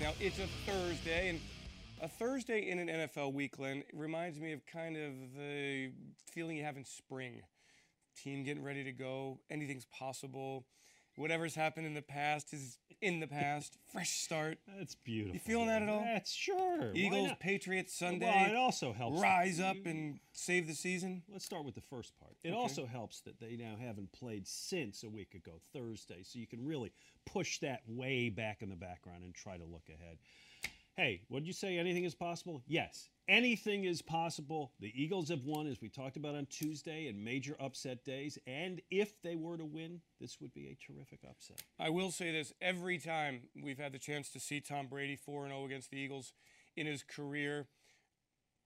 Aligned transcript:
Now, 0.00 0.12
it's 0.20 0.38
a 0.38 0.46
Thursday, 0.64 1.28
and 1.28 1.40
a 2.00 2.06
Thursday 2.08 2.68
in 2.70 2.78
an 2.78 2.86
NFL 2.86 3.32
week, 3.32 3.56
Glenn, 3.56 3.82
reminds 3.92 4.38
me 4.38 4.52
of 4.52 4.64
kind 4.64 4.96
of 4.96 5.12
the 5.36 5.90
feeling 6.24 6.56
you 6.56 6.62
have 6.62 6.76
in 6.76 6.84
spring. 6.84 7.42
Team 8.16 8.44
getting 8.44 8.62
ready 8.62 8.84
to 8.84 8.92
go, 8.92 9.40
anything's 9.50 9.86
possible. 9.86 10.64
Whatever's 11.16 11.56
happened 11.56 11.86
in 11.86 11.94
the 11.94 12.02
past 12.02 12.54
is 12.54 12.78
in 13.00 13.20
the 13.20 13.26
past. 13.26 13.78
Fresh 13.92 14.10
start. 14.10 14.58
That's 14.78 14.94
beautiful. 14.94 15.34
You 15.34 15.40
feeling 15.40 15.66
that 15.68 15.82
at 15.82 15.88
all? 15.88 16.00
That's 16.04 16.32
sure. 16.32 16.92
Eagles, 16.94 17.30
Patriots, 17.40 17.94
Sunday. 17.94 18.26
Well, 18.26 18.50
it 18.50 18.56
also 18.56 18.92
helps. 18.92 19.20
Rise 19.20 19.60
up 19.60 19.76
and 19.84 20.18
save 20.32 20.66
the 20.66 20.74
season. 20.74 21.22
Let's 21.30 21.44
start 21.44 21.64
with 21.64 21.74
the 21.74 21.80
first 21.80 22.18
part. 22.18 22.36
It 22.42 22.48
Okay. 22.50 22.56
also 22.56 22.86
helps 22.86 23.20
that 23.22 23.38
they 23.40 23.56
now 23.56 23.76
haven't 23.80 24.12
played 24.12 24.46
since 24.46 25.02
a 25.04 25.08
week 25.08 25.34
ago, 25.34 25.60
Thursday, 25.72 26.22
so 26.22 26.38
you 26.38 26.46
can 26.46 26.64
really 26.64 26.92
push 27.24 27.58
that 27.60 27.82
way 27.86 28.28
back 28.30 28.62
in 28.62 28.68
the 28.70 28.76
background 28.76 29.22
and 29.24 29.34
try 29.34 29.56
to 29.56 29.64
look 29.64 29.88
ahead. 29.88 30.18
Hey, 30.98 31.20
what 31.28 31.38
did 31.38 31.46
you 31.46 31.52
say? 31.52 31.78
Anything 31.78 32.02
is 32.02 32.16
possible? 32.16 32.64
Yes, 32.66 33.08
anything 33.28 33.84
is 33.84 34.02
possible. 34.02 34.72
The 34.80 34.92
Eagles 35.00 35.28
have 35.28 35.44
won, 35.44 35.68
as 35.68 35.80
we 35.80 35.88
talked 35.88 36.16
about 36.16 36.34
on 36.34 36.46
Tuesday, 36.46 37.06
in 37.06 37.22
major 37.22 37.54
upset 37.60 38.04
days. 38.04 38.36
And 38.48 38.80
if 38.90 39.22
they 39.22 39.36
were 39.36 39.56
to 39.56 39.64
win, 39.64 40.00
this 40.20 40.40
would 40.40 40.52
be 40.52 40.66
a 40.66 40.76
terrific 40.84 41.20
upset. 41.22 41.62
I 41.78 41.90
will 41.90 42.10
say 42.10 42.32
this 42.32 42.52
every 42.60 42.98
time 42.98 43.42
we've 43.62 43.78
had 43.78 43.92
the 43.92 44.00
chance 44.00 44.28
to 44.30 44.40
see 44.40 44.60
Tom 44.60 44.88
Brady 44.88 45.14
4 45.14 45.46
0 45.46 45.64
against 45.66 45.92
the 45.92 45.98
Eagles 45.98 46.32
in 46.76 46.88
his 46.88 47.04
career, 47.04 47.68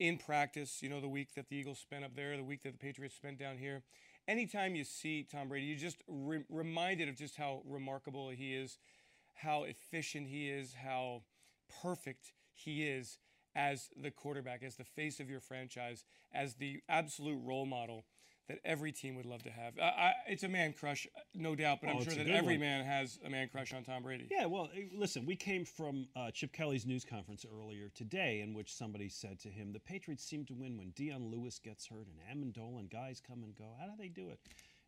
in 0.00 0.16
practice, 0.16 0.78
you 0.80 0.88
know, 0.88 1.02
the 1.02 1.08
week 1.10 1.34
that 1.34 1.50
the 1.50 1.56
Eagles 1.56 1.80
spent 1.80 2.02
up 2.02 2.16
there, 2.16 2.34
the 2.38 2.42
week 2.42 2.62
that 2.62 2.72
the 2.72 2.78
Patriots 2.78 3.14
spent 3.14 3.38
down 3.38 3.58
here. 3.58 3.82
Anytime 4.26 4.74
you 4.74 4.84
see 4.84 5.28
Tom 5.30 5.50
Brady, 5.50 5.66
you're 5.66 5.76
just 5.76 5.98
re- 6.08 6.46
reminded 6.48 7.10
of 7.10 7.14
just 7.14 7.36
how 7.36 7.60
remarkable 7.66 8.30
he 8.30 8.54
is, 8.54 8.78
how 9.34 9.64
efficient 9.64 10.28
he 10.28 10.48
is, 10.48 10.72
how 10.72 11.24
perfect 11.82 12.32
he 12.52 12.84
is 12.84 13.18
as 13.54 13.88
the 13.96 14.10
quarterback, 14.10 14.62
as 14.62 14.76
the 14.76 14.84
face 14.84 15.20
of 15.20 15.28
your 15.30 15.40
franchise, 15.40 16.04
as 16.32 16.54
the 16.54 16.80
absolute 16.88 17.38
role 17.44 17.66
model 17.66 18.04
that 18.48 18.58
every 18.64 18.90
team 18.90 19.14
would 19.14 19.24
love 19.26 19.42
to 19.44 19.50
have. 19.50 19.74
I, 19.78 19.82
I, 19.84 20.12
it's 20.26 20.42
a 20.42 20.48
man 20.48 20.72
crush, 20.72 21.06
no 21.34 21.54
doubt, 21.54 21.78
but 21.80 21.90
Oh, 21.90 21.98
I'm 21.98 22.04
sure 22.04 22.14
that 22.14 22.26
every 22.28 22.54
one. 22.54 22.60
man 22.60 22.84
has 22.84 23.18
a 23.24 23.30
man 23.30 23.48
crush 23.48 23.72
on 23.72 23.84
Tom 23.84 24.02
Brady. 24.02 24.26
Yeah, 24.30 24.46
well, 24.46 24.68
eh, 24.76 24.86
listen, 24.92 25.24
we 25.26 25.36
came 25.36 25.64
from 25.64 26.08
uh, 26.16 26.30
Chip 26.32 26.52
Kelly's 26.52 26.84
news 26.84 27.04
conference 27.04 27.46
earlier 27.60 27.88
today, 27.94 28.40
in 28.40 28.52
which 28.52 28.74
somebody 28.74 29.08
said 29.08 29.38
to 29.40 29.48
him, 29.48 29.72
"The 29.72 29.78
Patriots 29.80 30.24
seem 30.24 30.44
to 30.46 30.54
win 30.54 30.76
when 30.76 30.90
Dion 30.90 31.30
Lewis 31.30 31.58
gets 31.60 31.86
hurt 31.86 32.08
and 32.08 32.18
Amendola 32.52 32.80
and 32.80 32.90
guys 32.90 33.20
come 33.24 33.42
and 33.44 33.54
go. 33.54 33.74
How 33.78 33.86
do 33.86 33.92
they 33.98 34.08
do 34.08 34.30
it?" 34.30 34.40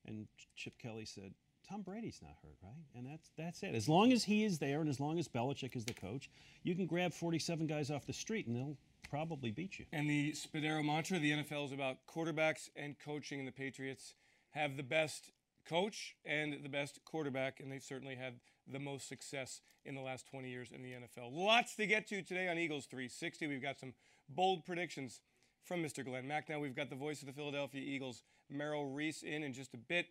And 0.07 0.27
Chip 0.57 0.77
Kelly 0.79 1.05
said, 1.07 1.33
"Tom 1.69 1.83
Brady's 1.83 2.21
not 2.23 2.33
hurt, 2.43 2.57
right? 2.63 2.85
And 2.95 3.07
that's 3.07 3.31
that's 3.37 3.63
it. 3.63 3.75
As 3.75 3.89
long 3.89 4.13
as 4.13 4.25
he 4.25 4.45
is 4.45 4.59
there, 4.59 4.81
and 4.81 4.89
as 4.89 5.01
long 5.01 5.19
as 5.19 5.29
Belichick 5.29 5.77
is 5.77 5.85
the 5.85 5.95
coach, 5.95 6.31
you 6.63 6.75
can 6.75 6.87
grab 6.87 7.13
47 7.13 7.67
guys 7.67 7.91
off 7.91 8.07
the 8.07 8.13
street, 8.13 8.47
and 8.47 8.57
they'll 8.57 8.77
probably 9.09 9.51
beat 9.51 9.79
you." 9.79 9.87
And 9.93 10.09
the 10.09 10.33
Spadaro 10.33 10.85
mantra, 10.85 11.19
the 11.19 11.33
NFL 11.33 11.67
is 11.67 11.73
about 11.73 12.07
quarterbacks 12.07 12.69
and 12.77 12.99
coaching, 12.99 13.39
and 13.39 13.49
the 13.49 13.53
Patriots 13.53 14.15
have 14.51 14.77
the 14.77 14.83
best 14.83 15.33
coach 15.65 16.17
and 16.25 16.63
the 16.63 16.69
best 16.69 17.01
quarterback, 17.05 17.61
and 17.61 17.73
they've 17.73 17.83
certainly 17.83 18.15
had 18.15 18.41
the 18.67 18.79
most 18.79 19.09
success 19.09 19.61
in 19.85 19.95
the 19.95 20.01
last 20.01 20.27
20 20.27 20.49
years 20.49 20.71
in 20.73 20.83
the 20.83 20.93
NFL. 20.93 21.31
Lots 21.33 21.75
to 21.77 21.87
get 21.87 22.07
to 22.09 22.23
today 22.23 22.49
on 22.49 22.59
Eagles 22.59 22.87
360. 22.87 23.47
We've 23.47 23.63
got 23.63 23.79
some 23.79 23.95
bold 24.29 24.65
predictions 24.65 25.21
from 25.63 25.83
Mr. 25.83 26.05
Glen 26.05 26.27
Macnow. 26.27 26.61
we've 26.61 26.77
got 26.77 26.91
the 26.91 26.97
voice 26.97 27.21
of 27.21 27.27
the 27.27 27.33
Philadelphia 27.33 27.81
Eagles, 27.81 28.23
Merrill 28.51 28.87
Reese, 28.87 29.23
in 29.23 29.43
in 29.43 29.53
just 29.53 29.75
a 29.75 29.79
bit. 29.79 30.07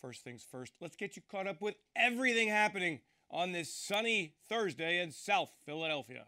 First 0.00 0.24
things 0.24 0.46
first, 0.50 0.72
let's 0.80 0.96
get 0.96 1.14
you 1.14 1.20
caught 1.30 1.46
up 1.46 1.60
with 1.60 1.74
everything 1.94 2.48
happening 2.48 3.00
on 3.30 3.52
this 3.52 3.70
sunny 3.70 4.32
Thursday 4.48 4.98
in 4.98 5.12
South 5.12 5.50
Philadelphia. 5.66 6.24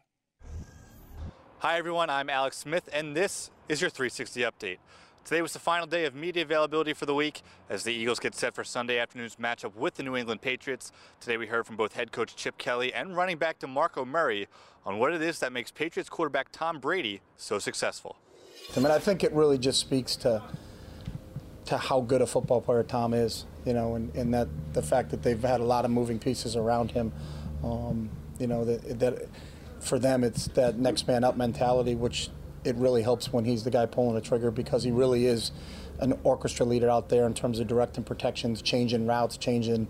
Hi 1.60 1.78
everyone, 1.78 2.11
I'm 2.11 2.28
Alex 2.28 2.59
Smith, 2.59 2.91
and 2.93 3.16
this 3.16 3.50
is 3.71 3.81
your 3.81 3.88
360 3.88 4.43
update. 4.43 4.77
Today 5.25 5.41
was 5.41 5.55
the 5.55 5.59
final 5.59 5.87
day 5.87 6.05
of 6.05 6.15
media 6.15 6.43
availability 6.43 6.93
for 6.93 7.06
the 7.06 7.15
week 7.15 7.41
as 7.71 7.82
the 7.82 7.94
Eagles 7.94 8.19
get 8.19 8.34
set 8.34 8.55
for 8.55 8.62
Sunday 8.62 8.99
afternoon's 8.99 9.37
matchup 9.37 9.75
with 9.75 9.94
the 9.94 10.03
New 10.03 10.16
England 10.16 10.43
Patriots. 10.43 10.93
Today 11.19 11.38
we 11.38 11.47
heard 11.47 11.65
from 11.65 11.77
both 11.77 11.94
head 11.94 12.12
coach 12.12 12.37
Chip 12.37 12.59
Kelly 12.59 12.93
and 12.93 13.16
running 13.16 13.38
back 13.38 13.59
DeMarco 13.59 14.06
Murray 14.06 14.49
on 14.84 14.99
what 14.99 15.15
it 15.15 15.22
is 15.22 15.38
that 15.38 15.50
makes 15.50 15.71
Patriots 15.71 16.11
quarterback 16.11 16.49
Tom 16.53 16.78
Brady 16.78 17.22
so 17.38 17.59
successful. 17.59 18.16
I 18.77 18.81
mean, 18.81 18.93
I 18.93 18.99
think 18.99 19.25
it 19.25 19.32
really 19.32 19.56
just 19.56 19.81
speaks 19.81 20.15
to 20.16 20.43
to 21.67 21.78
how 21.78 22.00
good 22.00 22.21
a 22.21 22.27
football 22.27 22.61
player 22.61 22.83
Tom 22.83 23.15
is, 23.15 23.47
you 23.65 23.73
know, 23.73 23.95
and, 23.95 24.15
and 24.15 24.34
that 24.34 24.49
the 24.73 24.83
fact 24.83 25.11
that 25.11 25.23
they've 25.23 25.43
had 25.43 25.61
a 25.61 25.65
lot 25.65 25.84
of 25.84 25.91
moving 25.91 26.19
pieces 26.19 26.56
around 26.56 26.91
him, 26.91 27.12
um, 27.62 28.11
you 28.39 28.47
know, 28.47 28.65
that, 28.65 28.99
that 28.99 29.28
for 29.81 29.99
them 29.99 30.25
it's 30.25 30.49
that 30.49 30.78
next 30.78 31.06
man 31.06 31.25
up 31.25 31.37
mentality, 31.37 31.95
which 31.95 32.31
it 32.65 32.77
really 32.77 33.03
helps 33.03 33.33
when 33.33 33.45
he's 33.45 33.65
the 33.65 33.71
guy 33.71 33.87
pulling 33.87 34.15
the 34.15 34.21
trigger 34.21 34.50
because 34.50 34.83
he 34.83 34.91
really 34.91 35.27
is 35.27 35.53
an 36.00 36.19
orchestra 36.25 36.65
leader 36.65 36.91
out 36.91 37.09
there 37.09 37.27
in 37.27 37.34
terms 37.34 37.59
of 37.59 37.67
directing 37.67 38.05
protections, 38.05 38.62
changing 38.62 39.06
routes, 39.06 39.37
changing 39.37 39.89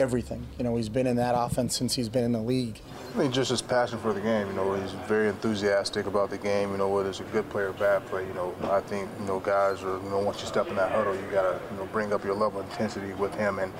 everything. 0.00 0.46
You 0.58 0.64
know, 0.64 0.76
he's 0.76 0.88
been 0.88 1.06
in 1.06 1.16
that 1.16 1.34
offense 1.36 1.76
since 1.76 1.94
he's 1.94 2.08
been 2.08 2.24
in 2.24 2.32
the 2.32 2.40
league. 2.40 2.80
I 3.10 3.18
think 3.18 3.34
just 3.34 3.50
his 3.50 3.62
passion 3.62 3.98
for 3.98 4.12
the 4.12 4.20
game. 4.20 4.48
You 4.48 4.54
know, 4.54 4.74
he's 4.74 4.92
very 4.92 5.28
enthusiastic 5.28 6.06
about 6.06 6.30
the 6.30 6.38
game. 6.38 6.72
You 6.72 6.78
know, 6.78 6.88
whether 6.88 7.08
it's 7.08 7.20
a 7.20 7.24
good 7.24 7.48
play 7.50 7.62
or 7.62 7.72
bad 7.72 8.06
play. 8.06 8.26
You 8.26 8.34
know, 8.34 8.54
I 8.64 8.80
think 8.80 9.08
you 9.20 9.26
know 9.26 9.40
guys 9.40 9.82
are. 9.82 9.98
You 10.02 10.10
know, 10.10 10.18
once 10.18 10.40
you 10.40 10.46
step 10.46 10.68
in 10.68 10.76
that 10.76 10.90
huddle, 10.92 11.14
you 11.14 11.22
gotta 11.30 11.60
you 11.70 11.76
know 11.76 11.86
bring 11.86 12.12
up 12.12 12.24
your 12.24 12.34
level 12.34 12.60
of 12.60 12.70
intensity 12.70 13.12
with 13.14 13.34
him. 13.34 13.58
And 13.58 13.72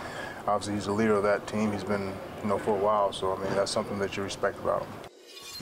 obviously, 0.47 0.75
he's 0.75 0.87
the 0.87 0.93
leader 0.93 1.15
of 1.15 1.23
that 1.23 1.47
team. 1.47 1.73
He's 1.73 1.85
been 1.85 2.13
you 2.43 2.49
know 2.49 2.59
for 2.59 2.77
a 2.77 2.81
while. 2.81 3.13
So 3.13 3.35
I 3.35 3.43
mean, 3.43 3.55
that's 3.55 3.71
something 3.71 3.99
that 3.99 4.17
you 4.17 4.23
respect 4.23 4.59
about 4.59 4.83
him. 4.83 4.89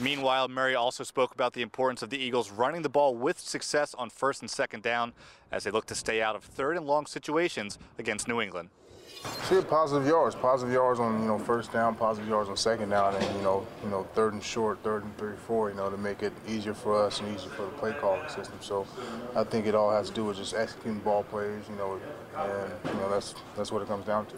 Meanwhile, 0.01 0.47
Murray 0.47 0.75
also 0.75 1.03
spoke 1.03 1.33
about 1.33 1.51
the 1.51 1.61
importance 1.61 2.01
of 2.01 2.09
the 2.09 2.17
Eagles 2.17 2.51
running 2.51 2.83
the 2.83 2.89
ball 2.89 3.15
with 3.15 3.37
success 3.37 3.93
on 3.95 4.09
first 4.09 4.41
and 4.41 4.49
second 4.49 4.81
down 4.81 5.11
as 5.51 5.65
they 5.65 5.71
look 5.71 5.85
to 5.87 5.95
stay 5.95 6.21
out 6.21 6.37
of 6.37 6.43
third 6.43 6.77
and 6.77 6.87
long 6.87 7.05
situations 7.05 7.77
against 7.97 8.25
New 8.25 8.39
England. 8.39 8.69
See 9.49 9.55
it 9.55 9.67
positive 9.67 10.07
yards, 10.07 10.35
positive 10.35 10.71
yards 10.71 10.99
on 10.99 11.21
you 11.21 11.27
know 11.27 11.39
first 11.39 11.73
down, 11.73 11.95
positive 11.95 12.29
yards 12.29 12.49
on 12.49 12.55
second 12.55 12.89
down, 12.89 13.15
and 13.15 13.35
you 13.35 13.41
know 13.41 13.65
you 13.83 13.89
know 13.89 14.03
third 14.13 14.33
and 14.33 14.43
short, 14.43 14.77
third 14.83 15.03
and 15.03 15.17
three, 15.17 15.35
four. 15.47 15.69
You 15.69 15.75
know 15.75 15.89
to 15.89 15.97
make 15.97 16.23
it 16.23 16.31
easier 16.47 16.73
for 16.73 16.95
us 16.95 17.19
and 17.19 17.35
easier 17.35 17.49
for 17.49 17.63
the 17.63 17.71
play 17.71 17.93
calling 17.99 18.29
system. 18.29 18.57
So 18.61 18.85
I 19.35 19.43
think 19.43 19.65
it 19.65 19.75
all 19.75 19.91
has 19.91 20.09
to 20.09 20.15
do 20.15 20.23
with 20.23 20.37
just 20.37 20.53
executing 20.53 20.99
ball 20.99 21.23
plays. 21.23 21.63
You 21.67 21.75
know, 21.75 21.99
and 22.37 22.93
you 22.93 22.99
know 23.01 23.09
that's 23.09 23.33
that's 23.57 23.71
what 23.71 23.81
it 23.81 23.87
comes 23.87 24.05
down 24.05 24.25
to. 24.27 24.35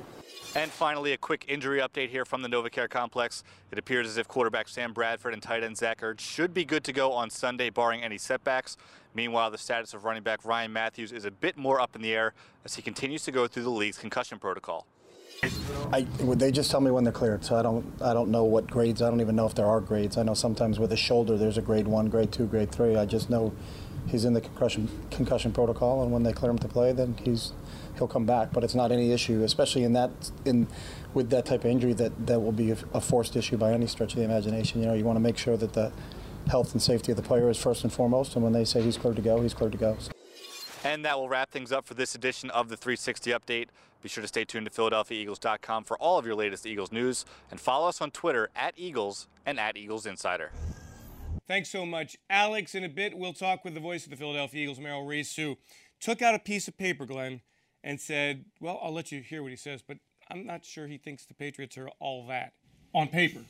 And 0.53 0.69
finally, 0.69 1.13
a 1.13 1.17
quick 1.17 1.45
injury 1.47 1.79
update 1.79 2.09
here 2.09 2.25
from 2.25 2.41
the 2.41 2.50
NovaCare 2.50 2.89
complex. 2.89 3.41
It 3.72 3.79
appears 3.79 4.06
as 4.06 4.17
if 4.17 4.28
quarterback 4.28 4.67
Sam 4.67 4.91
Bradford 4.91 5.34
and 5.34 5.41
tight 5.41 5.63
end 5.63 5.78
Zach 5.78 6.01
Ertz 6.01 6.19
should 6.19 6.53
be 6.53 6.66
good 6.66 6.84
to 6.84 6.91
go 6.91 7.13
on 7.13 7.29
Sunday, 7.29 7.69
barring 7.69 8.03
any 8.03 8.17
setbacks. 8.17 8.75
Meanwhile, 9.13 9.51
the 9.51 9.57
status 9.57 9.94
of 9.94 10.03
running 10.03 10.23
back 10.23 10.44
Ryan 10.44 10.73
Mathews 10.73 11.13
is 11.13 11.23
a 11.23 11.31
bit 11.31 11.56
more 11.56 11.79
up 11.79 11.95
in 11.95 12.01
the 12.01 12.13
air 12.13 12.34
as 12.65 12.75
he 12.75 12.81
continues 12.81 13.24
to 13.24 13.31
go 13.31 13.48
through 13.48 13.63
the 13.63 13.69
league's 13.69 13.98
concussion 13.98 14.39
protocol. 14.39 14.86
I, 15.94 16.06
would 16.19 16.39
they 16.39 16.51
just 16.51 16.69
tell 16.69 16.81
me 16.81 16.92
when 16.92 17.06
they're 17.06 17.13
cleared, 17.13 17.45
so 17.45 17.56
I 17.56 17.62
don't 17.62 17.86
I 18.01 18.13
don't 18.13 18.30
know 18.30 18.44
what 18.44 18.68
grades. 18.68 19.01
I 19.01 19.09
don't 19.09 19.21
even 19.21 19.38
know 19.38 19.45
if 19.45 19.56
there 19.56 19.65
are 19.65 19.80
grades. 19.80 20.18
I 20.18 20.24
know 20.24 20.33
sometimes 20.33 20.80
with 20.80 20.92
a 20.92 20.98
shoulder 20.98 21.38
there's 21.38 21.57
a 21.57 21.62
grade 21.62 21.88
one, 21.88 22.09
grade 22.09 22.31
two, 22.31 22.45
grade 22.45 22.71
three. 22.71 22.98
I 22.98 23.06
just 23.06 23.30
know 23.30 23.53
he's 24.07 24.25
in 24.25 24.33
the 24.33 24.42
concussion 24.42 24.89
concussion 25.09 25.53
protocol, 25.53 26.03
and 26.03 26.12
when 26.12 26.24
they 26.24 26.33
clear 26.33 26.51
him 26.51 26.59
to 26.59 26.68
play, 26.68 26.92
then 26.92 27.15
he's 27.24 27.53
he'll 27.97 28.07
come 28.07 28.25
back. 28.25 28.51
But 28.53 28.63
it's 28.63 28.75
not 28.75 28.91
any 28.91 29.11
issue, 29.11 29.43
especially 29.43 29.83
in 29.83 29.93
that 29.93 30.11
in 30.45 30.67
with 31.13 31.29
that 31.29 31.45
type 31.45 31.65
of 31.65 31.71
injury 31.71 31.93
that 31.93 32.27
that 32.27 32.39
will 32.39 32.51
be 32.51 32.71
a, 32.71 32.77
a 32.93 33.01
forced 33.01 33.35
issue 33.35 33.57
by 33.57 33.73
any 33.73 33.88
stretch 33.88 34.13
of 34.13 34.19
the 34.19 34.25
imagination. 34.25 34.81
You 34.81 34.88
know, 34.88 34.93
you 34.93 35.05
want 35.05 35.17
to 35.17 35.21
make 35.21 35.38
sure 35.38 35.57
that 35.57 35.73
the 35.73 35.91
health 36.47 36.71
and 36.73 36.81
safety 36.81 37.11
of 37.11 37.17
the 37.17 37.23
player 37.23 37.49
is 37.49 37.57
first 37.57 37.83
and 37.83 37.93
foremost, 37.93 38.35
and 38.35 38.43
when 38.43 38.53
they 38.53 38.65
say 38.65 38.81
he's 38.81 38.97
cleared 38.97 39.15
to 39.15 39.21
go, 39.21 39.41
he's 39.41 39.53
cleared 39.53 39.71
to 39.73 39.77
go. 39.77 39.97
And 40.83 41.05
that 41.05 41.17
will 41.17 41.29
wrap 41.29 41.51
things 41.51 41.71
up 41.71 41.85
for 41.85 41.93
this 41.93 42.15
edition 42.15 42.49
of 42.49 42.69
the 42.69 42.77
360 42.77 43.31
Update. 43.31 43.67
Be 44.01 44.09
sure 44.09 44.23
to 44.23 44.27
stay 44.27 44.43
tuned 44.43 44.65
to 44.65 44.71
PhiladelphiaEagles.com 44.71 45.83
for 45.83 45.95
all 45.97 46.17
of 46.17 46.25
your 46.25 46.33
latest 46.33 46.65
Eagles 46.65 46.91
news 46.91 47.23
and 47.51 47.59
follow 47.59 47.88
us 47.88 48.01
on 48.01 48.09
Twitter 48.09 48.49
at 48.55 48.73
Eagles 48.75 49.27
and 49.45 49.59
at 49.59 49.77
Eagles 49.77 50.07
Insider. 50.07 50.51
Thanks 51.47 51.69
so 51.69 51.85
much, 51.85 52.17
Alex. 52.29 52.73
In 52.73 52.83
a 52.83 52.89
bit, 52.89 53.15
we'll 53.15 53.33
talk 53.33 53.63
with 53.63 53.75
the 53.75 53.79
voice 53.79 54.05
of 54.05 54.09
the 54.09 54.15
Philadelphia 54.15 54.63
Eagles, 54.63 54.79
Merrill 54.79 55.05
Reese, 55.05 55.35
who 55.35 55.57
took 55.99 56.21
out 56.21 56.33
a 56.33 56.39
piece 56.39 56.67
of 56.67 56.77
paper, 56.77 57.05
Glenn, 57.05 57.41
and 57.83 58.00
said, 58.00 58.45
Well, 58.60 58.80
I'll 58.81 58.94
let 58.94 59.12
you 59.12 59.22
hear 59.22 59.42
what 59.42 59.51
he 59.51 59.57
says, 59.57 59.81
but 59.86 59.98
I'm 60.30 60.45
not 60.45 60.66
sure 60.66 60.88
he 60.88 60.98
thinks 60.98 61.25
the 61.25 61.33
Patriots 61.33 61.78
are 61.78 61.89
all 62.00 62.28
that 62.28 62.54
on 62.94 63.07
paper. 63.07 63.42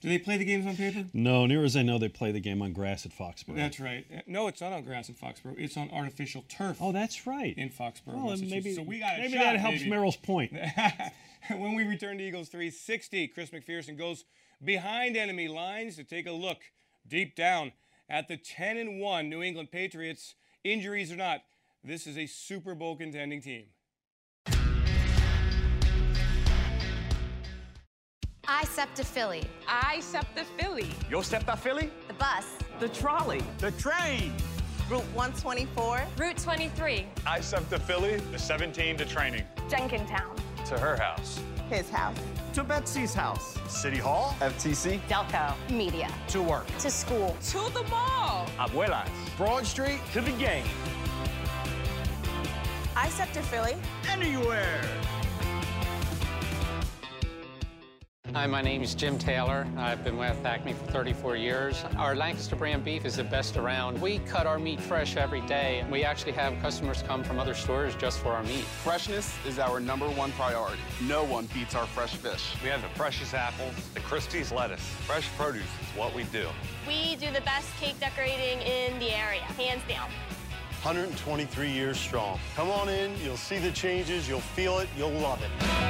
Do 0.00 0.08
they 0.08 0.18
play 0.18 0.36
the 0.36 0.44
games 0.44 0.66
on 0.66 0.76
paper? 0.76 1.04
No, 1.14 1.46
near 1.46 1.62
as 1.64 1.76
I 1.76 1.82
know, 1.82 1.96
they 1.96 2.08
play 2.08 2.32
the 2.32 2.40
game 2.40 2.60
on 2.60 2.72
grass 2.72 3.06
at 3.06 3.12
Foxborough. 3.12 3.54
That's 3.54 3.78
right. 3.78 4.04
Uh, 4.12 4.20
no, 4.26 4.48
it's 4.48 4.60
not 4.60 4.72
on 4.72 4.82
grass 4.82 5.08
in 5.08 5.14
Foxborough. 5.14 5.54
It's 5.56 5.76
on 5.76 5.90
artificial 5.92 6.44
turf. 6.48 6.78
Oh, 6.80 6.90
that's 6.90 7.24
right. 7.24 7.56
In 7.56 7.70
Foxborough, 7.70 8.24
Well, 8.24 8.36
maybe 8.36 8.74
so 8.74 8.82
we 8.82 8.98
got 8.98 9.18
maybe 9.18 9.34
shot, 9.34 9.44
that 9.44 9.56
helps 9.60 9.78
baby. 9.78 9.90
Merrill's 9.90 10.16
point. 10.16 10.52
when 11.50 11.76
we 11.76 11.84
return 11.84 12.18
to 12.18 12.24
Eagles 12.24 12.48
360, 12.48 13.28
Chris 13.28 13.50
McPherson 13.50 13.96
goes 13.96 14.24
behind 14.64 15.16
enemy 15.16 15.46
lines 15.46 15.94
to 15.96 16.04
take 16.04 16.26
a 16.26 16.32
look 16.32 16.58
deep 17.06 17.36
down 17.36 17.70
at 18.08 18.26
the 18.26 18.36
10 18.36 18.76
and 18.76 19.00
1 19.00 19.28
New 19.28 19.40
England 19.40 19.70
Patriots. 19.70 20.34
Injuries 20.64 21.12
or 21.12 21.16
not, 21.16 21.42
this 21.84 22.06
is 22.06 22.16
a 22.16 22.26
Super 22.26 22.74
Bowl 22.74 22.96
contending 22.96 23.40
team. 23.40 23.64
I 28.46 28.64
SEPTA 28.64 29.04
Philly. 29.04 29.44
I 29.66 30.00
SEPTA 30.00 30.44
Philly. 30.58 30.88
Yo 31.10 31.22
SEPTA 31.22 31.56
Philly? 31.56 31.90
The 32.06 32.14
bus. 32.14 32.46
The 32.80 32.88
trolley. 32.88 33.42
The 33.58 33.70
train. 33.72 34.32
Route 34.88 35.04
124. 35.14 36.02
Route 36.18 36.36
23. 36.36 37.06
I 37.26 37.40
SEPTA 37.40 37.80
Philly. 37.80 38.16
The 38.30 38.38
17 38.38 38.96
to 38.98 39.04
training. 39.04 39.44
Jenkintown. 39.68 40.36
To 40.66 40.78
her 40.78 40.96
house. 40.96 41.40
His 41.70 41.88
house. 41.88 42.16
To 42.54 42.62
Betsy's 42.62 43.14
house. 43.14 43.56
City 43.68 43.98
Hall. 43.98 44.36
FTC. 44.40 45.00
Delco. 45.08 45.54
Media. 45.70 46.12
To 46.28 46.42
work. 46.42 46.66
To 46.78 46.90
school. 46.90 47.36
To 47.48 47.72
the 47.72 47.82
mall. 47.88 48.46
Abuelas. 48.58 49.08
Broad 49.36 49.66
Street. 49.66 50.00
To 50.12 50.20
the 50.20 50.32
game. 50.32 50.66
I 52.94 53.08
SEPTA 53.08 53.42
Philly. 53.42 53.76
Anywhere. 54.10 54.82
Hi, 58.34 58.46
my 58.46 58.62
name 58.62 58.82
is 58.82 58.94
Jim 58.94 59.18
Taylor. 59.18 59.66
I've 59.76 60.02
been 60.04 60.16
with 60.16 60.44
Acme 60.44 60.72
for 60.72 60.86
34 60.86 61.36
years. 61.36 61.84
Our 61.96 62.14
Lancaster 62.14 62.56
brand 62.56 62.82
beef 62.82 63.04
is 63.04 63.16
the 63.16 63.24
best 63.24 63.56
around. 63.56 64.00
We 64.00 64.20
cut 64.20 64.46
our 64.46 64.58
meat 64.58 64.80
fresh 64.80 65.16
every 65.16 65.42
day. 65.42 65.84
We 65.90 66.02
actually 66.02 66.32
have 66.32 66.58
customers 66.60 67.02
come 67.02 67.22
from 67.24 67.38
other 67.38 67.52
stores 67.52 67.94
just 67.94 68.20
for 68.20 68.32
our 68.32 68.42
meat. 68.42 68.64
Freshness 68.64 69.34
is 69.46 69.58
our 69.58 69.80
number 69.80 70.08
one 70.08 70.32
priority. 70.32 70.80
No 71.02 71.24
one 71.24 71.46
beats 71.52 71.74
our 71.74 71.86
fresh 71.86 72.14
fish. 72.14 72.54
We 72.62 72.70
have 72.70 72.80
the 72.80 72.88
freshest 72.90 73.34
apples, 73.34 73.74
the 73.92 74.00
Christie's 74.00 74.50
lettuce. 74.50 74.80
Fresh 74.80 75.28
produce 75.36 75.64
is 75.64 75.96
what 75.96 76.14
we 76.14 76.24
do. 76.24 76.48
We 76.86 77.16
do 77.16 77.30
the 77.32 77.42
best 77.42 77.68
cake 77.76 78.00
decorating 78.00 78.60
in 78.62 78.98
the 78.98 79.14
area, 79.14 79.42
hands 79.42 79.82
down. 79.86 80.08
123 80.82 81.70
years 81.70 81.96
strong. 81.96 82.40
Come 82.56 82.68
on 82.68 82.88
in, 82.88 83.12
you'll 83.22 83.36
see 83.36 83.58
the 83.58 83.70
changes, 83.70 84.28
you'll 84.28 84.40
feel 84.40 84.80
it, 84.80 84.88
you'll 84.98 85.10
love 85.10 85.40
it. 85.40 85.81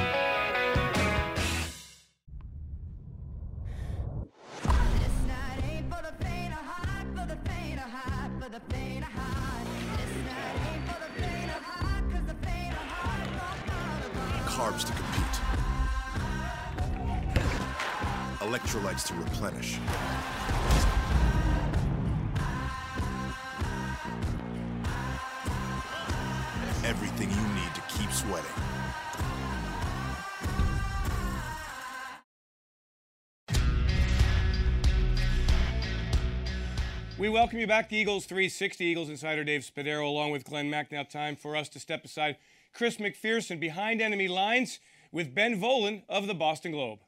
Welcome 37.33 37.57
you 37.57 37.65
back 37.65 37.89
to 37.89 37.95
Eagles 37.95 38.27
360. 38.27 38.85
Eagles 38.85 39.09
insider 39.09 39.43
Dave 39.43 39.61
Spadaro 39.61 40.05
along 40.05 40.29
with 40.29 40.43
Glen 40.43 40.69
Macnow. 40.69 41.09
time 41.09 41.35
for 41.35 41.55
us 41.55 41.67
to 41.69 41.79
step 41.79 42.05
aside 42.05 42.37
Chris 42.75 42.97
McPherson 42.97 43.59
behind 43.59 44.03
enemy 44.03 44.27
lines 44.27 44.79
with 45.11 45.33
Ben 45.33 45.59
Volin 45.59 46.03
of 46.07 46.27
the 46.27 46.35
Boston 46.35 46.73
Globe. 46.73 46.99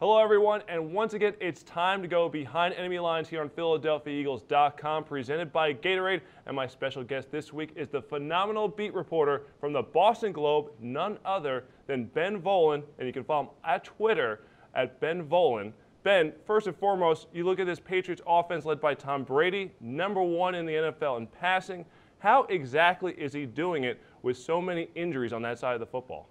Hello, 0.00 0.18
everyone, 0.18 0.62
and 0.68 0.92
once 0.92 1.14
again, 1.14 1.34
it's 1.38 1.62
time 1.62 2.02
to 2.02 2.08
go 2.08 2.28
behind 2.28 2.74
enemy 2.74 2.98
lines 2.98 3.28
here 3.28 3.40
on 3.40 3.50
PhiladelphiaEagles.com, 3.50 5.04
presented 5.04 5.52
by 5.52 5.72
Gatorade. 5.74 6.22
And 6.46 6.56
my 6.56 6.66
special 6.66 7.04
guest 7.04 7.30
this 7.30 7.52
week 7.52 7.70
is 7.76 7.86
the 7.86 8.02
phenomenal 8.02 8.66
beat 8.66 8.94
reporter 8.94 9.42
from 9.60 9.72
the 9.72 9.82
Boston 9.82 10.32
Globe, 10.32 10.72
none 10.80 11.18
other 11.24 11.66
than 11.86 12.06
Ben 12.06 12.42
Volin. 12.42 12.82
And 12.98 13.06
you 13.06 13.12
can 13.12 13.22
follow 13.22 13.44
him 13.44 13.50
at 13.62 13.84
Twitter 13.84 14.40
at 14.74 14.98
Ben 15.00 15.24
Volin. 15.28 15.72
Ben, 16.02 16.32
first 16.44 16.66
and 16.66 16.76
foremost, 16.76 17.28
you 17.32 17.44
look 17.44 17.60
at 17.60 17.66
this 17.66 17.78
Patriots 17.78 18.22
offense 18.26 18.64
led 18.64 18.80
by 18.80 18.92
Tom 18.92 19.22
Brady, 19.22 19.70
number 19.80 20.20
one 20.20 20.56
in 20.56 20.66
the 20.66 20.72
NFL 20.72 21.18
in 21.18 21.28
passing. 21.28 21.84
How 22.18 22.42
exactly 22.44 23.12
is 23.12 23.32
he 23.32 23.46
doing 23.46 23.84
it 23.84 24.00
with 24.22 24.36
so 24.36 24.60
many 24.60 24.88
injuries 24.96 25.32
on 25.32 25.42
that 25.42 25.60
side 25.60 25.74
of 25.74 25.80
the 25.80 25.86
football? 25.86 26.28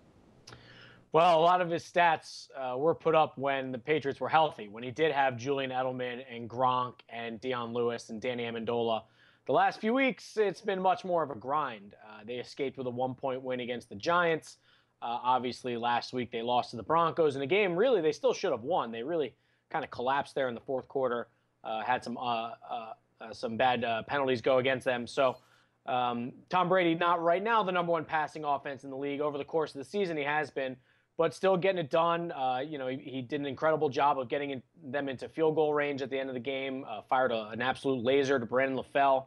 Well, 1.14 1.40
a 1.40 1.42
lot 1.42 1.62
of 1.62 1.70
his 1.70 1.84
stats 1.84 2.50
uh, 2.58 2.78
were 2.78 2.96
put 2.96 3.16
up 3.16 3.38
when 3.38 3.72
the 3.72 3.78
Patriots 3.78 4.20
were 4.20 4.30
healthy, 4.30 4.68
when 4.68 4.84
he 4.84 4.92
did 4.92 5.14
have 5.14 5.38
Julian 5.38 5.72
Edelman 5.72 6.24
and 6.30 6.50
Gronk 6.50 6.96
and 7.10 7.40
Dion 7.40 7.74
Lewis 7.74 8.10
and 8.10 8.22
Danny 8.22 8.44
Amendola. 8.44 9.04
The 9.46 9.54
last 9.54 9.80
few 9.80 9.94
weeks, 9.94 10.36
it's 10.36 10.62
been 10.62 10.82
much 10.82 11.06
more 11.06 11.24
of 11.24 11.32
a 11.32 11.36
grind. 11.36 11.96
Uh, 12.06 12.24
they 12.26 12.36
escaped 12.36 12.78
with 12.78 12.88
a 12.88 12.92
one 12.92 13.16
point 13.16 13.42
win 13.42 13.62
against 13.62 13.88
the 13.88 13.96
Giants. 13.96 14.58
Uh, 15.02 15.18
obviously, 15.24 15.78
last 15.78 16.14
week 16.14 16.32
they 16.32 16.42
lost 16.42 16.72
to 16.72 16.78
the 16.78 16.84
Broncos 16.84 17.36
in 17.36 17.42
a 17.42 17.48
game 17.48 17.76
really 17.76 18.02
they 18.02 18.12
still 18.12 18.34
should 18.34 18.52
have 18.52 18.64
won. 18.64 18.92
They 18.92 19.04
really 19.04 19.34
kind 19.72 19.84
of 19.84 19.92
collapsed 19.92 20.36
there 20.36 20.48
in 20.48 20.56
the 20.56 20.62
fourth 20.62 20.88
quarter, 20.88 21.28
uh, 21.64 21.82
had 21.82 22.04
some, 22.04 22.18
uh, 22.18 22.52
uh, 22.70 22.94
some 23.32 23.58
bad 23.58 23.86
penalties 24.08 24.42
go 24.42 24.58
against 24.58 24.86
them. 24.86 25.08
So, 25.08 25.38
um, 25.86 26.34
Tom 26.50 26.70
Brady, 26.70 26.96
not 26.96 27.22
right 27.22 27.42
now 27.42 27.64
the 27.64 27.72
number 27.72 27.92
one 27.92 28.06
passing 28.06 28.44
offense 28.44 28.84
in 28.84 28.90
the 28.90 28.98
league. 28.98 29.22
Over 29.22 29.38
the 29.38 29.46
course 29.46 29.74
of 29.74 29.80
the 29.80 29.86
season, 29.86 30.18
he 30.18 30.24
has 30.24 30.52
been 30.52 30.76
but 31.18 31.36
still 31.36 31.58
getting 31.58 31.80
it 31.80 31.92
done. 31.92 32.32
Uh, 32.32 32.64
you 32.66 32.78
know, 32.78 32.88
he, 32.88 32.98
he, 32.98 33.22
did 33.22 33.40
an 33.40 33.46
incredible 33.46 33.90
job 33.90 34.18
of 34.18 34.28
getting 34.28 34.52
in, 34.52 34.64
them 34.84 35.08
into 35.08 35.30
field 35.30 35.54
goal 35.54 35.72
range 35.72 36.02
at 36.02 36.10
the 36.10 36.20
end 36.20 36.30
of 36.30 36.34
the 36.34 36.42
game. 36.42 36.84
Uh, 36.90 37.02
fired 37.04 37.32
a, 37.32 37.50
an 37.50 37.62
absolute 37.62 38.04
laser 38.04 38.40
to 38.40 38.46
Brandon 38.48 38.84
LaFell. 38.84 39.26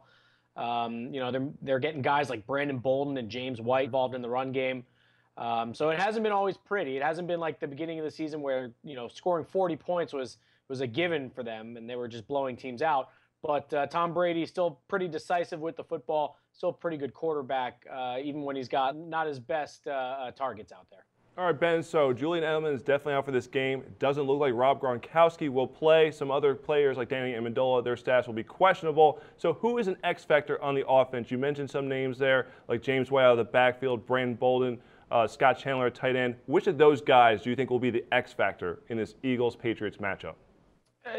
Um, 0.57 1.13
you 1.13 1.19
know, 1.19 1.31
they're 1.31 1.47
they're 1.61 1.79
getting 1.79 2.01
guys 2.01 2.29
like 2.29 2.45
Brandon 2.45 2.79
Bolden 2.79 3.17
and 3.17 3.29
James 3.29 3.61
White 3.61 3.85
involved 3.85 4.15
in 4.15 4.21
the 4.21 4.29
run 4.29 4.51
game. 4.51 4.83
Um, 5.37 5.73
so 5.73 5.89
it 5.89 5.99
hasn't 5.99 6.23
been 6.23 6.31
always 6.31 6.57
pretty. 6.57 6.95
It 6.95 7.03
hasn't 7.03 7.27
been 7.27 7.39
like 7.39 7.59
the 7.59 7.67
beginning 7.67 7.99
of 7.99 8.05
the 8.05 8.11
season 8.11 8.41
where 8.41 8.71
you 8.83 8.95
know 8.95 9.07
scoring 9.07 9.45
40 9.45 9.75
points 9.75 10.13
was 10.13 10.37
was 10.69 10.81
a 10.81 10.87
given 10.87 11.29
for 11.29 11.43
them 11.43 11.77
and 11.77 11.89
they 11.89 11.95
were 11.95 12.07
just 12.07 12.27
blowing 12.27 12.55
teams 12.55 12.81
out. 12.81 13.09
But 13.43 13.71
uh, 13.73 13.85
Tom 13.87 14.13
Brady 14.13 14.45
still 14.45 14.79
pretty 14.87 15.07
decisive 15.07 15.59
with 15.59 15.75
the 15.75 15.83
football. 15.83 16.39
Still 16.53 16.73
pretty 16.73 16.97
good 16.97 17.13
quarterback, 17.13 17.85
uh, 17.93 18.17
even 18.23 18.41
when 18.41 18.55
he's 18.55 18.69
got 18.69 18.95
not 18.95 19.27
his 19.27 19.39
best 19.39 19.87
uh, 19.87 20.31
targets 20.35 20.71
out 20.71 20.87
there. 20.89 21.05
All 21.37 21.45
right, 21.47 21.59
Ben. 21.59 21.83
So 21.83 22.13
Julian 22.13 22.45
Edelman 22.45 22.73
is 22.73 22.81
definitely 22.81 23.15
out 23.15 23.25
for 23.25 23.31
this 23.31 23.45
game. 23.45 23.81
It 23.81 23.99
doesn't 23.99 24.23
look 24.23 24.39
like 24.39 24.53
Rob 24.53 24.79
Gronkowski 24.79 25.49
will 25.49 25.67
play. 25.67 26.09
Some 26.09 26.31
other 26.31 26.55
players 26.55 26.95
like 26.95 27.09
Danny 27.09 27.33
Amendola, 27.33 27.83
their 27.83 27.97
stats 27.97 28.25
will 28.25 28.33
be 28.33 28.43
questionable. 28.43 29.21
So 29.35 29.51
who 29.51 29.77
is 29.77 29.89
an 29.89 29.97
X 30.05 30.23
factor 30.23 30.63
on 30.63 30.75
the 30.75 30.87
offense? 30.87 31.29
You 31.29 31.37
mentioned 31.37 31.69
some 31.69 31.89
names 31.89 32.17
there, 32.17 32.47
like 32.69 32.81
James 32.81 33.11
White 33.11 33.25
out 33.25 33.31
of 33.33 33.37
the 33.37 33.43
backfield, 33.43 34.05
Brandon 34.05 34.35
Bolden, 34.35 34.79
uh, 35.11 35.27
Scott 35.27 35.57
Chandler 35.57 35.89
tight 35.89 36.15
end. 36.15 36.35
Which 36.45 36.67
of 36.67 36.77
those 36.77 37.01
guys 37.01 37.41
do 37.41 37.49
you 37.49 37.55
think 37.55 37.69
will 37.69 37.79
be 37.79 37.89
the 37.89 38.03
X 38.11 38.33
factor 38.33 38.79
in 38.89 38.97
this 38.97 39.15
Eagles 39.23 39.55
Patriots 39.55 39.97
matchup? 39.97 40.35